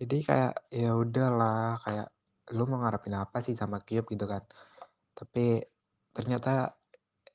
Jadi 0.00 0.16
kayak 0.24 0.54
ya 0.72 0.96
udahlah 0.96 1.76
kayak 1.84 2.08
lu 2.56 2.64
mau 2.70 2.80
ngarepin 2.80 3.18
apa 3.18 3.44
sih 3.44 3.52
sama 3.58 3.82
Cube? 3.84 4.06
gitu 4.14 4.24
kan. 4.24 4.46
Tapi 5.12 5.60
ternyata 6.16 6.72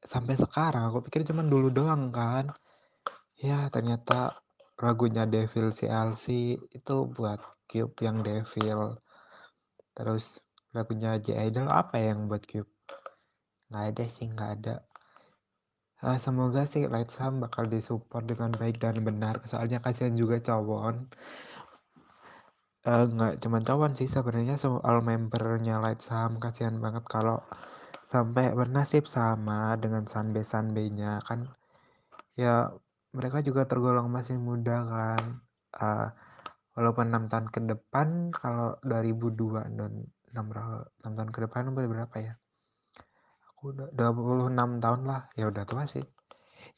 sampai 0.04 0.36
sekarang 0.38 0.90
aku 0.90 1.06
pikir 1.10 1.26
cuma 1.26 1.42
dulu 1.46 1.74
doang 1.74 2.10
kan. 2.14 2.54
Ya 3.38 3.70
ternyata 3.70 4.38
lagunya 4.78 5.26
Devil 5.30 5.74
CLC 5.74 6.58
itu 6.74 6.96
buat 7.10 7.42
Cube 7.70 7.98
yang 8.02 8.22
Devil. 8.22 8.98
Terus 9.98 10.42
lagunya 10.74 11.18
J. 11.18 11.50
Idol 11.50 11.70
apa 11.70 11.98
yang 11.98 12.30
buat 12.30 12.46
Cube? 12.46 12.70
Nggak 13.70 13.86
ada 13.94 14.04
sih 14.10 14.26
nggak 14.30 14.52
ada. 14.62 14.76
Uh, 15.98 16.18
semoga 16.22 16.62
sih 16.70 16.86
Light 16.86 17.10
Sam 17.10 17.42
bakal 17.42 17.66
disupport 17.66 18.22
dengan 18.22 18.54
baik 18.54 18.78
dan 18.78 19.02
benar. 19.02 19.42
Soalnya 19.50 19.82
kasihan 19.82 20.14
juga 20.14 20.38
cowon 20.38 21.10
uh, 22.88 23.06
nggak 23.06 23.34
cuman 23.44 23.62
cawan 23.68 23.94
sih 24.00 24.08
sebenarnya 24.08 24.56
soal 24.56 25.04
membernya 25.04 25.84
Light 25.84 26.00
Sam 26.00 26.40
kasihan 26.40 26.80
banget 26.80 27.04
kalau 27.06 27.44
sampai 28.08 28.56
bernasib 28.56 29.04
sama 29.04 29.76
dengan 29.76 30.08
Sanbe 30.08 30.42
Sanbe-nya 30.48 31.20
kan? 31.28 31.52
Ya 32.40 32.72
mereka 33.12 33.44
juga 33.44 33.68
tergolong 33.68 34.08
masih 34.08 34.40
muda 34.40 34.88
kan? 34.88 35.24
Uh, 35.76 36.08
walaupun 36.80 37.12
enam 37.12 37.28
tahun 37.28 37.52
ke 37.52 37.60
depan 37.68 38.32
kalau 38.32 38.80
2002 38.88 39.76
dan 39.76 40.08
6, 40.32 40.40
6 41.04 41.18
tahun 41.20 41.30
ke 41.36 41.40
depan 41.52 41.76
berapa 41.76 42.16
ya? 42.16 42.34
Aku 43.52 43.76
udah 43.76 43.92
26 43.92 44.56
tahun 44.80 45.02
lah 45.04 45.28
ya 45.36 45.52
udah 45.52 45.64
tua 45.68 45.84
sih. 45.84 46.06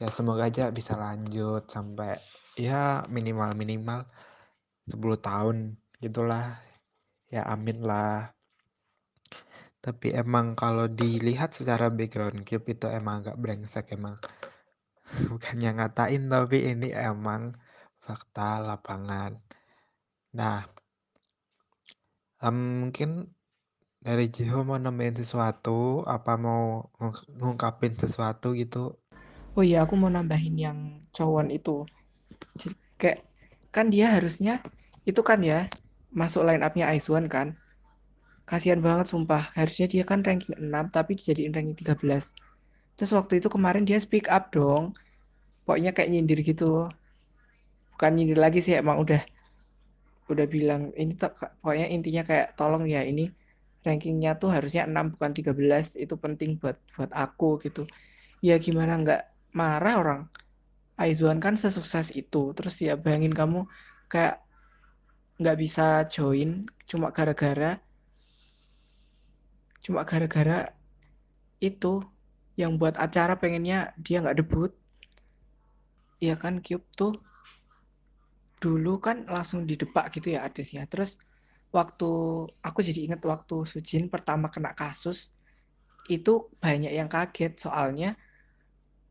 Ya 0.02 0.10
semoga 0.10 0.50
aja 0.50 0.74
bisa 0.74 0.98
lanjut 0.98 1.70
sampai 1.70 2.18
ya 2.58 3.06
minimal 3.12 3.54
minimal 3.54 4.08
10 4.90 4.98
tahun 5.22 5.78
gitulah. 6.02 6.58
Ya 7.30 7.46
amin 7.46 7.86
lah 7.86 8.34
tapi 9.80 10.12
emang 10.12 10.60
kalau 10.60 10.92
dilihat 10.92 11.56
secara 11.56 11.88
background 11.88 12.44
Cube 12.44 12.68
itu 12.76 12.88
emang 12.92 13.24
agak 13.24 13.40
brengsek 13.40 13.96
emang. 13.96 14.20
Bukannya 15.32 15.80
ngatain 15.80 16.28
tapi 16.28 16.58
ini 16.68 16.92
emang 16.92 17.56
fakta 18.04 18.60
lapangan. 18.60 19.40
Nah 20.36 20.68
um, 22.44 22.88
mungkin 22.88 23.32
dari 24.00 24.32
Jiho 24.32 24.64
mau 24.64 24.80
nambahin 24.80 25.20
sesuatu 25.20 26.08
apa 26.08 26.40
mau 26.40 26.88
ngungkapin 27.36 28.00
sesuatu 28.00 28.56
gitu? 28.56 28.96
Oh 29.60 29.64
iya 29.64 29.84
aku 29.84 30.00
mau 30.00 30.08
nambahin 30.08 30.56
yang 30.56 30.80
cowon 31.12 31.52
itu. 31.52 31.84
Kayak 32.96 33.28
kan 33.76 33.92
dia 33.92 34.16
harusnya 34.16 34.64
itu 35.04 35.20
kan 35.20 35.44
ya 35.44 35.68
masuk 36.16 36.48
line 36.48 36.64
up-nya 36.64 36.88
Aizwan 36.88 37.28
kan. 37.28 37.59
Kasihan 38.50 38.82
banget 38.82 39.14
sumpah. 39.14 39.54
Harusnya 39.54 39.86
dia 39.86 40.02
kan 40.02 40.26
ranking 40.26 40.58
6 40.58 40.90
tapi 40.90 41.14
dijadiin 41.14 41.54
ranking 41.54 41.78
13. 41.78 42.26
Terus 42.98 43.12
waktu 43.14 43.38
itu 43.38 43.48
kemarin 43.54 43.86
dia 43.86 44.02
speak 44.02 44.26
up 44.26 44.50
dong. 44.50 44.98
Pokoknya 45.70 45.94
kayak 45.94 46.10
nyindir 46.10 46.42
gitu. 46.42 46.90
Bukan 47.94 48.12
nyindir 48.18 48.42
lagi 48.42 48.66
sih 48.66 48.74
emang 48.74 49.06
udah 49.06 49.22
udah 50.30 50.46
bilang 50.46 50.94
ini 50.94 51.18
pokoknya 51.18 51.90
intinya 51.90 52.22
kayak 52.22 52.54
tolong 52.54 52.86
ya 52.86 53.02
ini 53.02 53.34
rankingnya 53.82 54.38
tuh 54.38 54.54
harusnya 54.54 54.86
6 54.86 55.18
bukan 55.18 55.32
13 55.34 55.98
itu 55.98 56.16
penting 56.22 56.62
buat 56.62 56.78
buat 56.94 57.10
aku 57.10 57.58
gitu 57.66 57.90
ya 58.46 58.62
gimana 58.62 59.02
nggak 59.02 59.22
marah 59.58 59.96
orang 59.98 60.22
Aizuan 61.02 61.42
kan 61.42 61.58
sesukses 61.58 62.14
itu 62.14 62.54
terus 62.54 62.78
ya 62.78 62.94
bayangin 62.94 63.34
kamu 63.34 63.66
kayak 64.12 64.44
nggak 65.42 65.58
bisa 65.58 66.06
join 66.12 66.70
cuma 66.86 67.10
gara-gara 67.10 67.82
cuma 69.80 70.04
gara-gara 70.04 70.76
itu 71.60 72.04
yang 72.60 72.76
buat 72.76 73.00
acara 73.00 73.40
pengennya 73.40 73.96
dia 73.96 74.20
nggak 74.20 74.44
debut. 74.44 74.72
Ya 76.20 76.36
kan 76.36 76.60
Cube? 76.60 76.84
Tuh 76.96 77.16
dulu 78.60 79.00
kan 79.00 79.24
langsung 79.32 79.64
didepak 79.64 80.12
gitu 80.20 80.36
ya 80.36 80.44
artisnya. 80.44 80.84
Terus 80.92 81.16
waktu 81.72 82.12
aku 82.60 82.80
jadi 82.84 83.08
inget 83.08 83.24
waktu 83.24 83.64
Sujin 83.64 84.12
pertama 84.12 84.52
kena 84.52 84.76
kasus 84.76 85.32
itu 86.12 86.52
banyak 86.60 86.92
yang 86.92 87.08
kaget. 87.08 87.56
Soalnya 87.64 88.20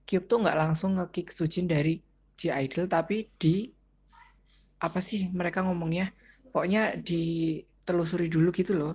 Cube 0.05 0.29
tuh 0.29 0.45
nggak 0.45 0.59
langsung 0.59 1.01
ngekick 1.01 1.33
Sujin 1.33 1.65
dari 1.65 2.05
G 2.37 2.53
Idol 2.53 2.85
tapi 2.85 3.33
di 3.41 3.73
apa 4.85 5.01
sih 5.01 5.25
mereka 5.33 5.65
ngomongnya? 5.65 6.13
Pokoknya 6.53 7.01
ditelusuri 7.01 8.29
dulu 8.29 8.53
gitu 8.53 8.77
loh 8.77 8.93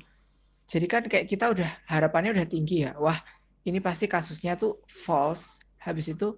jadi 0.71 0.85
kan 0.89 1.03
kayak 1.07 1.27
kita 1.29 1.51
udah 1.53 1.69
harapannya 1.87 2.35
udah 2.35 2.47
tinggi 2.47 2.87
ya. 2.87 2.95
Wah 2.97 3.19
ini 3.67 3.79
pasti 3.83 4.07
kasusnya 4.07 4.55
tuh 4.59 4.83
false. 5.07 5.43
Habis 5.79 6.11
itu 6.15 6.37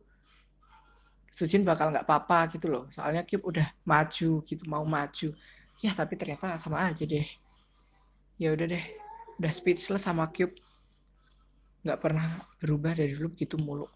Sujin 1.36 1.68
bakal 1.68 1.92
nggak 1.92 2.08
apa-apa 2.08 2.56
gitu 2.56 2.72
loh. 2.72 2.88
Soalnya 2.96 3.28
Cube 3.28 3.44
udah 3.44 3.68
maju 3.84 4.40
gitu 4.48 4.64
mau 4.72 4.88
maju. 4.88 5.36
Ya 5.84 5.92
tapi 5.92 6.16
ternyata 6.16 6.56
sama 6.64 6.88
aja 6.88 7.04
deh. 7.04 7.28
Ya 8.40 8.56
udah 8.56 8.66
deh 8.72 8.84
udah 9.40 9.52
speechless 9.52 10.08
sama 10.08 10.32
Cube 10.32 10.56
nggak 11.86 12.00
pernah 12.02 12.42
berubah 12.58 12.98
dari 12.98 13.14
dulu 13.14 13.36
gitu 13.38 13.60
mulu 13.60 13.88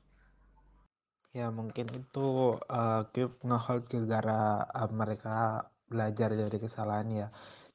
ya 1.33 1.49
mungkin 1.49 1.87
itu 1.95 2.57
uh, 2.57 3.01
Cube 3.13 3.39
ngehold 3.41 3.87
gara 4.05 4.65
uh, 4.65 4.89
mereka 4.91 5.65
belajar 5.89 6.35
dari 6.35 6.57
kesalahan 6.59 7.09
ya 7.09 7.27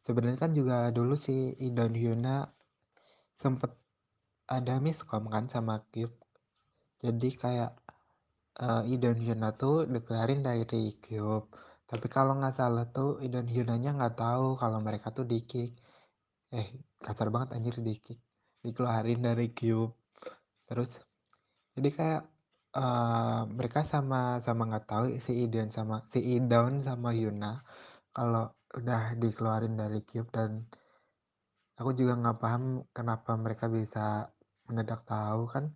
sebenarnya 0.05 0.39
kan 0.39 0.53
juga 0.53 0.77
dulu 0.93 1.15
si 1.17 1.57
Idon 1.59 1.93
Hyuna 1.97 2.47
sempet 3.41 3.73
ada 4.49 4.79
miskom 4.79 5.27
kan 5.33 5.49
sama 5.49 5.83
Cube 5.93 6.15
jadi 7.05 7.29
kayak 7.37 7.73
uh, 8.61 8.83
Idon 8.87 9.19
Hyuna 9.19 9.57
tuh 9.57 9.89
deklarin 9.89 10.41
dari 10.45 10.95
Cube 11.01 11.49
tapi 11.85 12.07
kalau 12.09 12.33
nggak 12.41 12.57
salah 12.57 12.89
tuh 12.91 13.21
Idon 13.21 13.47
Hyunanya 13.47 13.95
nggak 13.95 14.17
tahu 14.19 14.57
kalau 14.57 14.79
mereka 14.81 15.13
tuh 15.13 15.29
di 15.29 15.45
kick. 15.45 15.79
Eh 16.51 16.67
kasar 16.99 17.29
banget 17.35 17.55
anjir 17.55 17.77
di 17.79 17.95
kick. 18.01 18.19
Dikeluarin 18.65 19.21
dari 19.21 19.53
Cube 19.53 19.95
terus 20.65 20.97
jadi 21.77 21.91
kayak 21.93 22.23
uh, 22.73 23.45
mereka 23.53 23.85
sama 23.85 24.41
sama 24.41 24.63
nggak 24.73 24.87
tahu 24.89 25.05
si 25.21 25.45
Idon 25.45 25.69
sama 25.69 26.09
si 26.09 26.21
Idon 26.25 26.81
sama 26.81 27.13
Hyuna 27.13 27.61
kalau 28.17 28.49
udah 28.75 29.15
dikeluarin 29.19 29.79
dari 29.79 30.03
Cube 30.03 30.31
dan 30.35 30.67
aku 31.79 31.91
juga 31.95 32.19
nggak 32.19 32.39
paham 32.39 32.65
kenapa 32.91 33.35
mereka 33.39 33.67
bisa 33.71 34.31
mendadak 34.67 35.03
tahu 35.07 35.47
kan. 35.51 35.75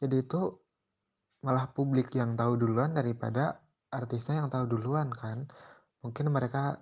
Jadi 0.00 0.16
itu 0.24 0.40
malah 1.44 1.70
publik 1.70 2.12
yang 2.14 2.34
tahu 2.34 2.58
duluan 2.58 2.94
daripada 2.94 3.62
artisnya 3.92 4.44
yang 4.44 4.48
tahu 4.52 4.64
duluan 4.68 5.08
kan. 5.12 5.48
Mungkin 6.04 6.30
mereka 6.30 6.78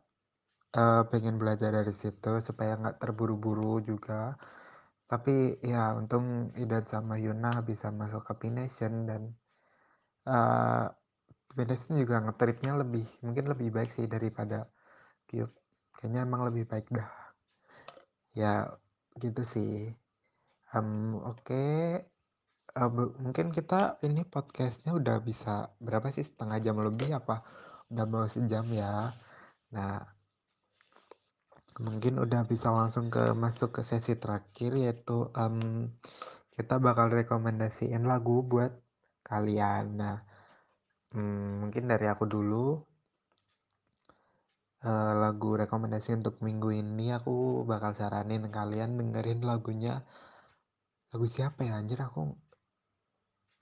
uh, 0.77 1.03
pengen 1.11 1.41
belajar 1.41 1.73
dari 1.73 1.93
situ 1.95 2.39
supaya 2.43 2.77
nggak 2.79 2.99
terburu-buru 3.03 3.81
juga. 3.83 4.37
Tapi 5.07 5.63
ya 5.63 5.95
untung 5.95 6.51
Idan 6.59 6.85
sama 6.87 7.15
Yuna 7.19 7.63
bisa 7.63 7.95
masuk 7.95 8.27
ke 8.27 8.33
P-Nation 8.43 9.07
dan 9.07 9.23
uh, 10.27 10.91
P-Nation 11.55 11.95
juga 12.03 12.21
ngetripnya 12.27 12.75
lebih 12.75 13.07
mungkin 13.23 13.47
lebih 13.47 13.71
baik 13.71 13.91
sih 13.95 14.11
daripada 14.11 14.67
Cube 15.29 15.53
kayaknya 15.97 16.27
emang 16.29 16.43
lebih 16.49 16.69
baik 16.69 16.87
dah. 16.93 17.11
Ya 18.37 18.71
gitu 19.19 19.43
sih. 19.43 19.91
Um, 20.75 21.23
oke. 21.25 21.45
Okay 21.45 22.07
uh, 22.77 22.91
mungkin 22.93 23.51
kita 23.51 23.97
ini 24.05 24.23
podcastnya 24.29 24.93
udah 24.93 25.17
bisa 25.25 25.73
berapa 25.81 26.13
sih? 26.13 26.25
Setengah 26.25 26.61
jam 26.61 26.77
lebih 26.79 27.17
apa? 27.17 27.43
Udah 27.89 28.05
mau 28.05 28.29
sejam 28.29 28.69
ya. 28.71 29.11
Nah 29.73 30.05
mungkin 31.77 32.17
udah 32.17 32.49
bisa 32.49 32.73
langsung 32.73 33.13
ke 33.13 33.37
masuk 33.37 33.81
ke 33.81 33.83
sesi 33.85 34.17
terakhir 34.17 34.73
yaitu 34.81 35.29
um, 35.37 35.93
kita 36.57 36.81
bakal 36.81 37.13
rekomendasiin 37.13 38.05
lagu 38.05 38.45
buat 38.45 38.73
kalian. 39.25 39.97
Nah 40.01 40.17
um, 41.17 41.67
mungkin 41.67 41.89
dari 41.89 42.07
aku 42.09 42.29
dulu 42.29 42.81
uh, 44.87 45.13
lagu 45.19 45.59
rekomendasi 45.59 46.15
untuk 46.15 46.39
minggu 46.39 46.71
ini 46.71 47.11
aku 47.11 47.67
bakal 47.67 47.93
saranin 47.99 48.47
kalian 48.49 48.95
dengerin 48.95 49.43
lagunya. 49.43 50.07
Lagu 51.11 51.27
siapa 51.27 51.67
ya? 51.67 51.83
Anjir 51.83 51.99
aku 51.99 52.31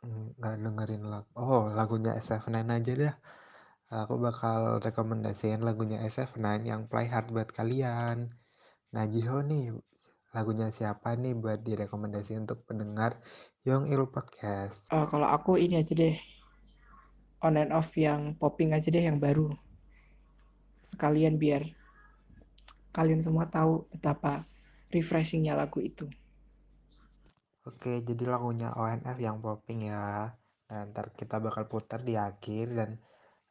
nggak 0.05 0.61
dengerin 0.61 1.09
lagu 1.09 1.33
oh 1.33 1.73
lagunya 1.73 2.13
SF9 2.21 2.69
aja 2.69 2.93
deh. 2.93 3.15
Aku 3.89 4.21
bakal 4.21 4.83
rekomendasiin 4.85 5.65
lagunya 5.65 6.03
SF9 6.05 6.67
yang 6.69 6.91
Play 6.91 7.09
Hard 7.09 7.33
buat 7.33 7.49
kalian. 7.57 8.29
Nah 8.93 9.05
Jiho 9.09 9.41
nih 9.41 9.73
lagunya 10.35 10.69
siapa 10.75 11.17
nih 11.17 11.33
buat 11.33 11.63
direkomendasi 11.65 12.37
untuk 12.37 12.67
pendengar 12.69 13.17
Young 13.65 13.89
Il 13.89 14.05
Podcast? 14.13 14.85
Oh 14.93 15.09
kalau 15.09 15.31
aku 15.31 15.57
ini 15.57 15.81
aja 15.81 15.95
deh. 15.97 16.17
On 17.45 17.57
and 17.57 17.73
off 17.73 17.93
yang 17.97 18.37
popping 18.37 18.77
aja 18.77 18.89
deh 18.89 19.05
yang 19.05 19.21
baru 19.21 19.53
sekalian 20.95 21.37
biar 21.37 21.67
kalian 22.95 23.27
semua 23.27 23.51
tahu 23.51 23.91
betapa 23.91 24.47
refreshingnya 24.95 25.59
lagu 25.59 25.83
itu 25.83 26.07
Oke, 27.65 28.05
jadi 28.05 28.29
lagunya 28.29 28.77
ONF 28.77 29.17
yang 29.17 29.41
popping 29.41 29.89
ya. 29.89 30.37
Nah, 30.69 30.81
ntar 30.93 31.17
kita 31.17 31.41
bakal 31.41 31.65
putar 31.65 32.05
di 32.05 32.13
akhir 32.13 32.77
dan 32.77 33.01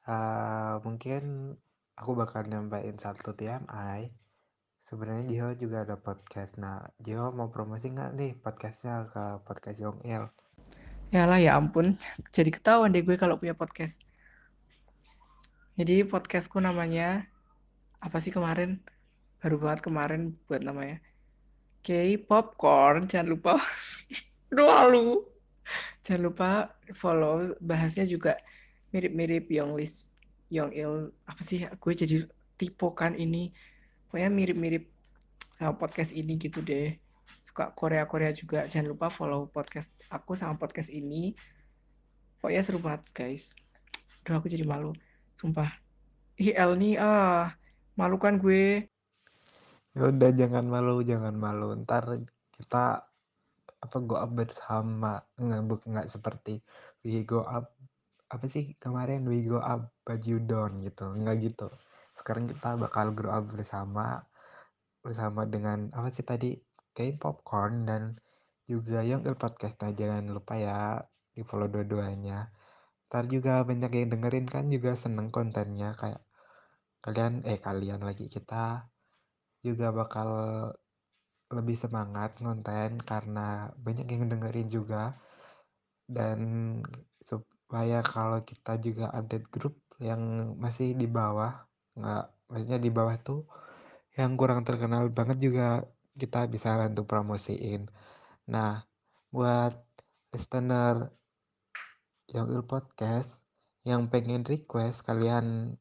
uh, 0.06 0.78
mungkin 0.86 1.54
aku 1.98 2.14
bakal 2.14 2.46
nyampein 2.46 2.94
satu 3.02 3.34
TMI. 3.34 4.14
Sebenarnya 4.86 5.26
Jiho 5.26 5.50
juga 5.58 5.82
ada 5.82 5.98
podcast. 5.98 6.62
Nah, 6.62 6.86
Jiho 7.02 7.34
mau 7.34 7.50
promosi 7.50 7.89
nggak 7.89 8.14
nih 8.14 8.32
podcastnya 8.38 9.10
ke 9.10 9.41
podcast 9.41 9.82
Young 9.82 9.98
Il? 10.06 10.30
Ya 11.10 11.26
lah 11.26 11.41
ya 11.41 11.58
ampun, 11.58 11.98
jadi 12.38 12.54
ketahuan 12.54 12.94
deh 12.94 13.02
gue 13.02 13.18
kalau 13.18 13.41
punya 13.41 13.58
podcast. 13.58 13.98
Jadi 15.74 16.06
podcastku 16.06 16.62
namanya 16.62 17.26
apa 18.04 18.20
sih 18.20 18.36
kemarin? 18.36 18.84
Baru 19.39 19.64
banget 19.64 19.88
kemarin 19.88 20.36
buat 20.51 20.60
namanya. 20.60 20.99
Oke, 21.80 22.20
popcorn 22.28 23.08
jangan 23.08 23.32
lupa. 23.32 23.54
Lalu 24.51 25.24
jangan 26.04 26.22
lupa 26.28 26.49
follow 26.99 27.56
bahasnya 27.64 28.04
juga 28.04 28.36
mirip-mirip 28.91 29.47
Young 29.47 29.80
List 29.80 30.12
Young 30.51 30.76
Il. 30.76 31.16
Apa 31.24 31.41
sih 31.47 31.64
gue 31.64 31.93
jadi 31.95 32.28
tipe 32.60 32.88
kan 32.91 33.16
ini. 33.16 33.56
Pokoknya 34.12 34.30
mirip-mirip 34.30 34.84
sama 35.56 35.80
podcast 35.80 36.12
ini 36.12 36.36
gitu 36.36 36.60
deh. 36.60 36.99
Suka 37.47 37.72
Korea 37.72 38.04
Korea 38.04 38.36
juga. 38.36 38.68
Jangan 38.68 38.91
lupa 38.91 39.08
follow 39.08 39.47
podcast 39.47 39.88
aku 40.12 40.36
sama 40.36 40.60
podcast 40.60 40.91
ini. 40.91 41.36
Pokoknya 42.43 42.68
seru 42.68 42.84
banget 42.84 43.08
guys. 43.16 43.43
Aduh 44.28 44.43
aku 44.43 44.51
jadi 44.51 44.68
malu. 44.68 44.91
Sumpah. 45.39 45.72
Ih 46.36 46.51
El 46.51 46.76
nih 46.76 46.99
ah 46.99 47.62
malu 48.00 48.18
kan 48.18 48.41
gue? 48.41 48.89
Ya 49.94 50.10
udah 50.10 50.32
jangan 50.34 50.66
malu 50.66 51.06
jangan 51.06 51.36
malu. 51.38 51.78
Ntar 51.86 52.26
kita 52.58 53.06
apa 53.84 53.98
go 54.08 54.16
up 54.16 54.32
bersama 54.32 55.20
nggak 55.36 55.62
nggak 55.91 56.08
seperti 56.08 56.64
we 57.04 57.28
go 57.28 57.44
up 57.44 57.76
apa 58.34 58.46
sih 58.50 58.74
kemarin? 58.82 59.28
We 59.30 59.46
go 59.46 59.62
up 59.62 59.94
but 60.02 60.26
you 60.26 60.41
down 60.41 60.82
gitu. 60.82 61.14
Nggak 61.14 61.36
gitu. 61.54 61.68
Sekarang 62.18 62.50
kita 62.50 62.74
bakal 62.80 63.14
grow 63.14 63.30
up 63.30 63.46
bersama 63.54 64.26
bersama 65.06 65.46
dengan 65.46 65.94
apa 65.94 66.10
sih 66.10 66.26
tadi? 66.26 66.58
Kayak 66.94 67.22
popcorn 67.22 67.86
dan 67.89 68.18
juga 68.66 69.04
yang 69.06 69.22
podcast 69.38 69.78
nah 69.82 69.91
jangan 69.94 70.30
lupa 70.30 70.58
ya 70.58 71.04
di 71.36 71.41
follow 71.46 71.70
dua-duanya. 71.70 72.50
Ntar 73.10 73.30
juga 73.30 73.62
banyak 73.62 73.91
yang 73.94 74.10
dengerin 74.18 74.48
kan 74.50 74.66
juga 74.74 74.98
seneng 74.98 75.30
kontennya. 75.30 75.94
Kayak 75.94 76.26
kalian 77.04 77.43
eh 77.43 77.60
kalian 77.60 78.01
lagi 78.08 78.32
kita 78.32 78.88
juga 79.64 79.91
bakal 79.91 80.30
lebih 81.51 81.78
semangat 81.78 82.39
ngonten 82.41 83.04
karena 83.04 83.70
banyak 83.78 84.08
yang 84.10 84.32
dengerin 84.32 84.70
juga 84.72 85.14
dan 86.08 86.39
supaya 87.22 87.99
kalau 88.01 88.39
kita 88.41 88.80
juga 88.80 89.12
update 89.14 89.47
grup 89.54 89.76
yang 90.01 90.56
masih 90.58 90.95
di 90.95 91.06
bawah 91.06 91.54
nggak 91.93 92.26
maksudnya 92.49 92.80
di 92.82 92.91
bawah 92.91 93.16
tuh 93.22 93.45
yang 94.14 94.38
kurang 94.38 94.62
terkenal 94.62 95.10
banget 95.10 95.38
juga 95.41 95.86
kita 96.14 96.45
bisa 96.45 96.78
bantu 96.78 97.10
promosiin. 97.10 97.89
Nah, 98.45 98.86
buat 99.34 99.74
listener 100.30 101.10
yang 102.30 102.49
podcast 102.70 103.41
yang 103.84 104.08
pengen 104.08 104.45
request 104.45 105.01
kalian 105.01 105.76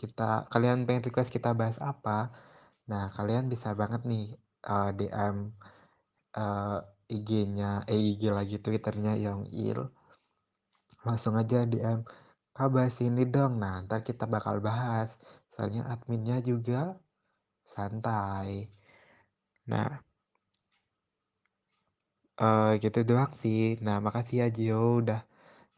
kita 0.00 0.48
kalian 0.52 0.84
pengen 0.86 1.04
request 1.08 1.30
kita 1.36 1.50
bahas 1.60 1.78
apa? 1.80 2.32
Nah 2.90 3.04
kalian 3.16 3.46
bisa 3.52 3.68
banget 3.80 4.02
nih 4.10 4.26
uh, 4.66 4.90
DM 4.98 5.36
uh, 6.36 6.78
IG-nya 7.12 7.84
eh 7.92 8.00
IG 8.00 8.22
lagi 8.32 8.56
Twitternya 8.64 9.12
yang 9.26 9.40
il. 9.52 9.78
Langsung 11.06 11.34
aja 11.40 11.64
DM 11.72 11.98
kak 12.56 12.68
bahas 12.74 12.96
ini 13.04 13.22
dong. 13.34 13.52
Nah 13.62 13.84
ntar 13.84 14.00
kita 14.08 14.24
bakal 14.34 14.60
bahas. 14.64 15.18
Soalnya 15.52 15.82
adminnya 15.92 16.36
juga 16.40 16.96
santai. 17.74 18.68
Nah 19.70 19.88
uh, 22.40 22.70
gitu 22.82 22.98
doang 23.08 23.32
sih. 23.42 23.78
Nah 23.84 23.96
makasih 24.04 24.36
ya 24.42 24.48
Gio 24.56 25.00
udah 25.02 25.20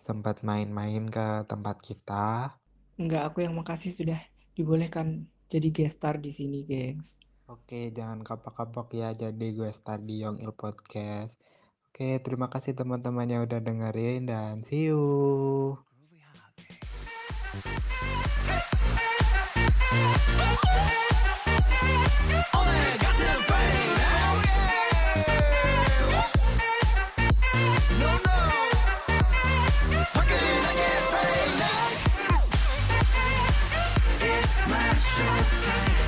sempat 0.07 0.37
main-main 0.49 1.09
ke 1.09 1.27
tempat 1.51 1.77
kita 1.81 2.53
Enggak, 2.95 3.27
aku 3.27 3.43
yang 3.43 3.59
makasih 3.59 3.91
sudah 3.91 4.23
dibolehkan 4.55 5.27
jadi 5.51 5.75
guest 5.75 5.99
star 5.99 6.23
di 6.23 6.31
sini, 6.31 6.63
gengs. 6.63 7.19
Oke, 7.51 7.91
jangan 7.91 8.23
kapok-kapok 8.23 8.95
ya 8.95 9.11
jadi 9.11 9.47
gue 9.51 9.67
star 9.75 9.99
di 9.99 10.23
Young 10.23 10.39
Il 10.39 10.55
Podcast. 10.55 11.35
Oke, 11.91 12.23
terima 12.23 12.47
kasih 12.47 12.79
teman-teman 12.79 13.27
yang 13.27 13.43
udah 13.43 13.59
dengerin 13.59 14.31
dan 14.31 14.63
see 14.63 14.95
you. 14.95 15.75
Got 22.95 23.24
showtime 35.15 36.04